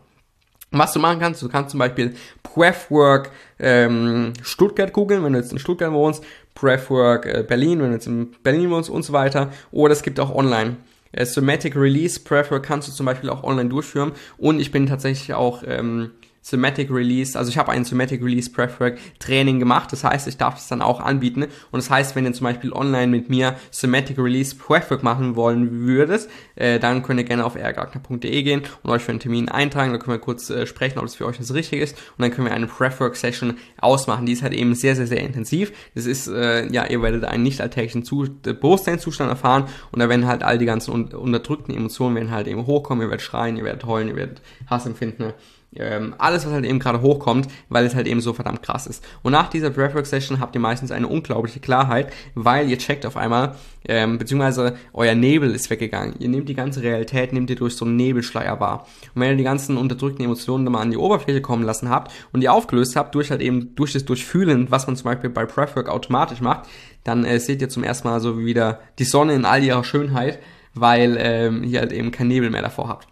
Was 0.75 0.95
du 0.95 1.01
machen 1.01 1.21
kannst, 1.21 1.43
du 1.43 1.51
kannst 1.51 1.71
zum 1.71 1.79
Beispiel 1.79 2.15
Breathwork 2.43 3.31
ähm, 3.59 4.33
Stuttgart 4.41 4.95
googeln, 4.95 5.23
wenn 5.23 5.35
du 5.35 5.39
jetzt 5.39 5.53
in 5.53 5.59
Stuttgart 5.59 5.93
wohnst, 5.93 6.25
Breathwork 6.55 7.27
äh, 7.27 7.45
Berlin, 7.47 7.81
wenn 7.81 7.89
du 7.89 7.95
jetzt 7.95 8.07
in 8.07 8.31
Berlin 8.43 8.71
wohnst 8.71 8.89
und 8.89 9.03
so 9.03 9.13
weiter. 9.13 9.51
Oder 9.71 9.93
es 9.93 10.03
gibt 10.03 10.19
auch 10.19 10.35
online 10.35 10.79
Somatic 11.25 11.77
Release 11.77 12.21
Prefer 12.21 12.61
kannst 12.61 12.89
du 12.89 12.93
zum 12.93 13.07
Beispiel 13.07 13.31
auch 13.31 13.45
online 13.45 13.69
durchführen. 13.69 14.13
Und 14.39 14.61
ich 14.61 14.71
bin 14.71 14.87
tatsächlich 14.87 15.35
auch 15.35 15.63
ähm, 15.67 16.11
Thematic 16.49 16.91
Release, 16.91 17.39
also 17.39 17.51
ich 17.51 17.59
habe 17.59 17.71
ein 17.71 17.85
Thematic 17.85 18.23
Release 18.23 18.51
Prefwork 18.51 18.99
Training 19.19 19.59
gemacht, 19.59 19.93
das 19.93 20.05
heißt, 20.05 20.27
ich 20.27 20.37
darf 20.37 20.59
es 20.59 20.69
dann 20.69 20.83
auch 20.83 21.01
anbieten. 21.01 21.45
Und 21.71 21.83
das 21.83 21.91
heißt, 21.91 22.17
wenn 22.17 22.25
ihr 22.25 22.33
zum 22.33 22.45
Beispiel 22.45 22.73
online 22.73 23.07
mit 23.07 23.29
mir 23.29 23.57
Thematic 23.71 24.19
Release 24.19 24.55
Prefwork 24.55 25.03
machen 25.03 25.37
wollen 25.37 25.87
würdet, 25.87 26.29
äh, 26.57 26.79
dann 26.79 27.03
könnt 27.03 27.21
ihr 27.21 27.25
gerne 27.25 27.45
auf 27.45 27.57
rgagner.de 27.57 28.43
gehen 28.43 28.63
und 28.83 28.91
euch 28.91 29.03
für 29.03 29.13
einen 29.13 29.21
Termin 29.21 29.49
eintragen, 29.49 29.93
dann 29.93 30.01
können 30.01 30.17
wir 30.17 30.21
kurz 30.21 30.51
äh, 30.51 30.67
sprechen, 30.67 30.99
ob 30.99 31.05
das 31.05 31.15
für 31.15 31.27
euch 31.27 31.39
das 31.39 31.55
richtig 31.55 31.81
ist. 31.81 31.97
Und 32.17 32.23
dann 32.23 32.31
können 32.31 32.47
wir 32.47 32.55
eine 32.55 32.67
Prefwork 32.67 33.17
Session 33.17 33.57
ausmachen, 33.79 34.27
die 34.27 34.33
ist 34.33 34.43
halt 34.43 34.53
eben 34.53 34.75
sehr, 34.75 34.97
sehr, 34.97 35.07
sehr 35.07 35.21
intensiv, 35.21 35.73
das 35.95 36.07
ist, 36.07 36.27
äh, 36.27 36.67
ja, 36.73 36.87
ihr 36.87 37.03
werdet 37.03 37.25
einen 37.25 37.43
nicht 37.43 37.61
alltäglichen 37.61 38.05
Zu 38.05 38.27
Bewusstseinszustand 38.43 39.31
erfahren. 39.31 39.65
Und 39.91 40.01
da 40.01 40.09
werden 40.09 40.27
halt 40.27 40.43
all 40.43 40.59
die 40.59 40.67
ganzen 40.67 40.93
un 40.93 41.13
unterdrückten 41.13 41.75
Emotionen 41.75 42.17
werden 42.17 42.31
halt 42.31 42.47
eben 42.47 42.67
hochkommen, 42.67 43.03
ihr 43.05 43.11
werdet 43.11 43.25
schreien, 43.25 43.57
ihr 43.57 43.65
werdet 43.65 43.85
heulen, 43.85 44.09
ihr 44.09 44.17
werdet 44.17 44.43
Hass 44.67 44.87
empfinden, 44.87 45.33
ähm, 45.77 46.15
alles, 46.19 46.45
was 46.45 46.53
halt 46.53 46.65
eben 46.65 46.79
gerade 46.79 47.01
hochkommt, 47.01 47.49
weil 47.69 47.87
es 47.87 47.95
halt 47.95 48.07
eben 48.07 48.21
so 48.21 48.33
verdammt 48.33 48.63
krass 48.63 48.87
ist. 48.87 49.05
Und 49.23 49.33
nach 49.33 49.49
dieser 49.49 49.71
Breathwork-Session 49.71 50.41
habt 50.41 50.55
ihr 50.55 50.61
meistens 50.61 50.91
eine 50.91 51.09
unglaubliche 51.09 51.61
Klarheit, 51.61 52.13
weil 52.35 52.69
ihr 52.69 52.79
checkt 52.79 53.07
auf 53.07 53.17
einmal, 53.17 53.57
ähm, 53.89 54.19
beziehungsweise 54.19 54.77
euer 54.93 55.15
Nebel 55.15 55.55
ist 55.55 55.71
weggegangen. 55.71 56.15
Ihr 56.19 56.29
nehmt 56.29 56.49
die 56.49 56.55
ganze 56.55 56.83
Realität, 56.83 57.33
nehmt 57.33 57.51
ihr 57.51 57.57
durch 57.57 57.77
so 57.77 57.85
einen 57.85 57.97
Nebelschleier 57.97 58.61
wahr. 58.61 58.87
Und 59.15 59.23
wenn 59.23 59.31
ihr 59.31 59.37
die 59.37 59.45
ganzen 59.45 59.77
unterdrückten 59.77 60.25
Emotionen 60.25 60.65
dann 60.65 60.73
mal 60.73 60.81
an 60.81 60.91
die 60.91 60.97
Oberfläche 60.97 61.41
kommen 61.41 61.65
lassen 61.65 61.89
habt 61.89 62.13
und 62.33 62.41
die 62.41 62.49
aufgelöst 62.49 62.97
habt, 62.97 63.15
durch 63.15 63.31
halt 63.31 63.41
eben, 63.41 63.75
durch 63.75 63.93
das 63.93 64.05
Durchfühlen, 64.05 64.71
was 64.71 64.87
man 64.87 64.97
zum 64.97 65.05
Beispiel 65.05 65.31
bei 65.31 65.47
Breathwork 65.47 65.89
automatisch 65.89 66.41
macht, 66.41 66.69
dann 67.05 67.25
äh, 67.25 67.41
seht 67.41 67.61
ihr 67.63 67.69
zum 67.69 67.83
ersten 67.83 68.09
Mal 68.09 68.21
so 68.21 68.39
wieder 68.39 68.81
die 68.99 69.05
Sonne 69.05 69.35
in 69.35 69.45
all 69.45 69.63
ihrer 69.63 69.85
Schönheit, 69.85 70.39
weil 70.75 71.17
ähm, 71.19 71.65
ihr 71.65 71.81
halt 71.81 71.93
eben 71.93 72.13
kein 72.13 72.29
Nebel 72.29 72.51
mehr 72.51 72.63
davor 72.63 72.89
habt. 72.89 73.12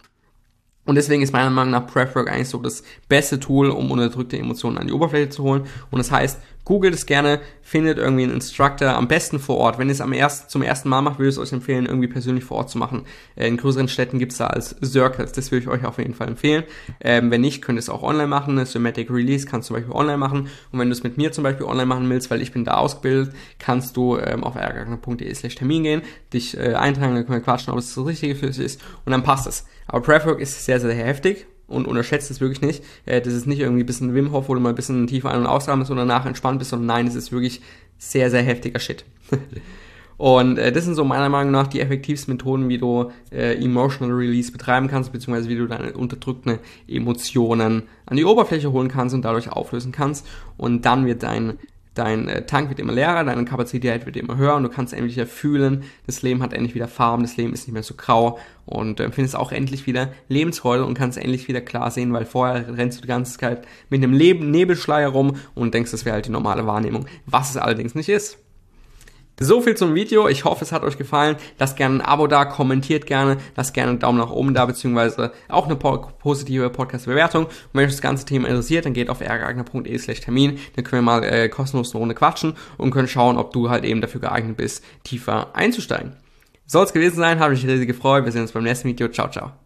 Und 0.84 0.94
deswegen 0.94 1.22
ist 1.22 1.32
meiner 1.32 1.50
Meinung 1.50 1.72
nach 1.72 1.86
Prepwork 1.86 2.30
eigentlich 2.30 2.48
so 2.48 2.58
das 2.58 2.82
beste 3.08 3.38
Tool, 3.38 3.70
um 3.70 3.90
unterdrückte 3.90 4.38
Emotionen 4.38 4.78
an 4.78 4.86
die 4.86 4.92
Oberfläche 4.92 5.28
zu 5.28 5.42
holen. 5.42 5.66
Und 5.90 5.98
das 5.98 6.10
heißt, 6.10 6.40
googelt 6.70 6.94
es 6.94 7.04
gerne, 7.04 7.40
findet 7.62 7.98
irgendwie 7.98 8.22
einen 8.22 8.34
Instructor, 8.34 8.90
am 8.90 9.08
besten 9.08 9.40
vor 9.40 9.56
Ort. 9.56 9.78
Wenn 9.80 9.88
ihr 9.88 9.92
es 9.92 10.00
am 10.00 10.12
erst, 10.12 10.50
zum 10.50 10.62
ersten 10.62 10.88
Mal 10.88 11.02
macht, 11.02 11.18
würde 11.18 11.28
ich 11.28 11.34
es 11.34 11.38
euch 11.40 11.52
empfehlen, 11.52 11.84
irgendwie 11.84 12.06
persönlich 12.06 12.44
vor 12.44 12.58
Ort 12.58 12.70
zu 12.70 12.78
machen. 12.78 13.06
Äh, 13.34 13.48
in 13.48 13.56
größeren 13.56 13.88
Städten 13.88 14.20
gibt 14.20 14.30
es 14.30 14.38
da 14.38 14.46
als 14.46 14.76
Circles, 14.80 15.32
das 15.32 15.50
würde 15.50 15.64
ich 15.64 15.68
euch 15.68 15.84
auf 15.84 15.98
jeden 15.98 16.14
Fall 16.14 16.28
empfehlen. 16.28 16.62
Ähm, 17.00 17.32
wenn 17.32 17.40
nicht, 17.40 17.60
könnt 17.60 17.76
ihr 17.76 17.80
es 17.80 17.88
auch 17.88 18.04
online 18.04 18.28
machen. 18.28 18.56
Eine 18.56 18.66
Somatic 18.66 19.10
Release 19.10 19.48
kannst 19.48 19.68
du 19.68 19.74
zum 19.74 19.82
Beispiel 19.82 19.96
online 19.96 20.16
machen. 20.16 20.48
Und 20.70 20.78
wenn 20.78 20.88
du 20.88 20.92
es 20.92 21.02
mit 21.02 21.16
mir 21.16 21.32
zum 21.32 21.42
Beispiel 21.42 21.66
online 21.66 21.86
machen 21.86 22.08
willst, 22.08 22.30
weil 22.30 22.40
ich 22.40 22.52
bin 22.52 22.64
da 22.64 22.74
ausgebildet, 22.74 23.34
kannst 23.58 23.96
du 23.96 24.18
ähm, 24.18 24.44
auf 24.44 24.54
ärgerner.de 24.54 25.34
slash 25.34 25.56
Termin 25.56 25.82
gehen, 25.82 26.02
dich 26.32 26.56
äh, 26.56 26.74
eintragen, 26.74 27.16
dann 27.16 27.26
können 27.26 27.38
wir 27.38 27.44
quatschen, 27.44 27.72
ob 27.72 27.80
es 27.80 27.92
das 27.92 28.06
Richtige 28.06 28.36
für 28.36 28.46
dich 28.46 28.60
ist 28.60 28.80
und 29.04 29.10
dann 29.10 29.24
passt 29.24 29.48
es. 29.48 29.66
Aber 29.88 30.02
Prepwork 30.02 30.38
ist 30.38 30.64
sehr, 30.64 30.78
sehr 30.78 30.94
heftig 30.94 31.48
und 31.70 31.86
unterschätzt 31.86 32.30
es 32.30 32.40
wirklich 32.40 32.60
nicht. 32.60 32.84
Äh, 33.06 33.20
das 33.20 33.32
ist 33.32 33.46
nicht 33.46 33.60
irgendwie 33.60 33.82
ein 33.82 33.86
bisschen 33.86 34.14
Wim 34.14 34.32
Hof, 34.32 34.48
wo 34.48 34.54
du 34.54 34.60
mal 34.60 34.70
ein 34.70 34.74
bisschen 34.74 35.06
tiefer 35.06 35.30
ein- 35.30 35.40
und 35.40 35.46
ausatmest 35.46 35.90
und 35.90 35.96
danach 35.96 36.26
entspannt 36.26 36.58
bist, 36.58 36.70
sondern 36.70 36.86
nein, 36.86 37.06
es 37.06 37.14
ist 37.14 37.32
wirklich 37.32 37.62
sehr, 37.98 38.30
sehr 38.30 38.42
heftiger 38.42 38.80
Shit. 38.80 39.04
und 40.16 40.58
äh, 40.58 40.72
das 40.72 40.84
sind 40.84 40.96
so 40.96 41.04
meiner 41.04 41.28
Meinung 41.28 41.52
nach 41.52 41.68
die 41.68 41.80
effektivsten 41.80 42.34
Methoden, 42.34 42.68
wie 42.68 42.78
du 42.78 43.10
äh, 43.30 43.54
Emotional 43.62 44.14
Release 44.14 44.50
betreiben 44.50 44.88
kannst, 44.88 45.12
beziehungsweise 45.12 45.48
wie 45.48 45.56
du 45.56 45.66
deine 45.66 45.92
unterdrückten 45.92 46.58
Emotionen 46.88 47.84
an 48.06 48.16
die 48.16 48.24
Oberfläche 48.24 48.72
holen 48.72 48.88
kannst 48.88 49.14
und 49.14 49.24
dadurch 49.24 49.50
auflösen 49.50 49.92
kannst. 49.92 50.26
Und 50.56 50.84
dann 50.84 51.06
wird 51.06 51.22
dein 51.22 51.58
dein 52.00 52.28
äh, 52.28 52.46
Tank 52.46 52.70
wird 52.70 52.80
immer 52.80 52.92
leerer, 52.92 53.22
deine 53.24 53.44
Kapazität 53.44 54.06
wird 54.06 54.16
immer 54.16 54.36
höher 54.36 54.56
und 54.56 54.62
du 54.62 54.70
kannst 54.70 54.94
endlich 54.94 55.16
wieder 55.16 55.26
fühlen, 55.26 55.84
das 56.06 56.22
Leben 56.22 56.42
hat 56.42 56.54
endlich 56.54 56.74
wieder 56.74 56.88
Farben, 56.88 57.22
das 57.22 57.36
Leben 57.36 57.52
ist 57.52 57.66
nicht 57.66 57.74
mehr 57.74 57.82
so 57.82 57.94
grau 57.94 58.38
und 58.64 59.00
äh, 59.00 59.10
findest 59.10 59.36
auch 59.36 59.52
endlich 59.52 59.86
wieder 59.86 60.08
Lebensfreude 60.28 60.84
und 60.84 60.94
kannst 60.94 61.18
endlich 61.18 61.46
wieder 61.46 61.60
klar 61.60 61.90
sehen, 61.90 62.12
weil 62.12 62.24
vorher 62.24 62.76
rennst 62.76 62.98
du 62.98 63.02
die 63.02 63.08
ganze 63.08 63.38
Zeit 63.38 63.66
mit 63.90 64.02
einem 64.02 64.14
Leben 64.14 64.50
Nebelschleier 64.50 65.10
rum 65.10 65.36
und 65.54 65.74
denkst, 65.74 65.90
das 65.90 66.04
wäre 66.04 66.14
halt 66.14 66.26
die 66.26 66.30
normale 66.30 66.66
Wahrnehmung, 66.66 67.06
was 67.26 67.50
es 67.50 67.56
allerdings 67.58 67.94
nicht 67.94 68.08
ist. 68.08 68.38
So 69.42 69.62
viel 69.62 69.74
zum 69.74 69.94
Video. 69.94 70.28
Ich 70.28 70.44
hoffe, 70.44 70.64
es 70.64 70.70
hat 70.70 70.82
euch 70.82 70.98
gefallen. 70.98 71.36
Lasst 71.58 71.78
gerne 71.78 71.96
ein 71.96 72.00
Abo 72.02 72.26
da, 72.26 72.44
kommentiert 72.44 73.06
gerne, 73.06 73.38
lasst 73.56 73.72
gerne 73.72 73.92
einen 73.92 73.98
Daumen 73.98 74.18
nach 74.18 74.30
oben 74.30 74.52
da, 74.52 74.66
beziehungsweise 74.66 75.32
auch 75.48 75.64
eine 75.64 75.76
positive 75.76 76.68
Podcast-Bewertung. 76.68 77.46
Und 77.46 77.52
wenn 77.72 77.86
euch 77.86 77.90
das 77.90 78.02
ganze 78.02 78.26
Thema 78.26 78.48
interessiert, 78.48 78.84
dann 78.84 78.92
geht 78.92 79.08
auf 79.08 79.22
ärgeragner.de 79.22 79.96
slash 79.96 80.20
Termin. 80.20 80.58
Dann 80.76 80.84
können 80.84 81.02
wir 81.02 81.12
mal 81.12 81.24
äh, 81.24 81.48
kostenlos 81.48 81.94
eine 81.94 82.00
Runde 82.00 82.14
quatschen 82.14 82.52
und 82.76 82.90
können 82.90 83.08
schauen, 83.08 83.38
ob 83.38 83.54
du 83.54 83.70
halt 83.70 83.84
eben 83.84 84.02
dafür 84.02 84.20
geeignet 84.20 84.58
bist, 84.58 84.84
tiefer 85.04 85.56
einzusteigen. 85.56 86.16
Soll 86.66 86.84
es 86.84 86.92
gewesen 86.92 87.16
sein, 87.16 87.40
habe 87.40 87.52
mich 87.52 87.66
riesig 87.66 87.86
gefreut. 87.86 88.26
Wir 88.26 88.32
sehen 88.32 88.42
uns 88.42 88.52
beim 88.52 88.64
nächsten 88.64 88.88
Video. 88.88 89.08
Ciao, 89.08 89.30
ciao. 89.30 89.59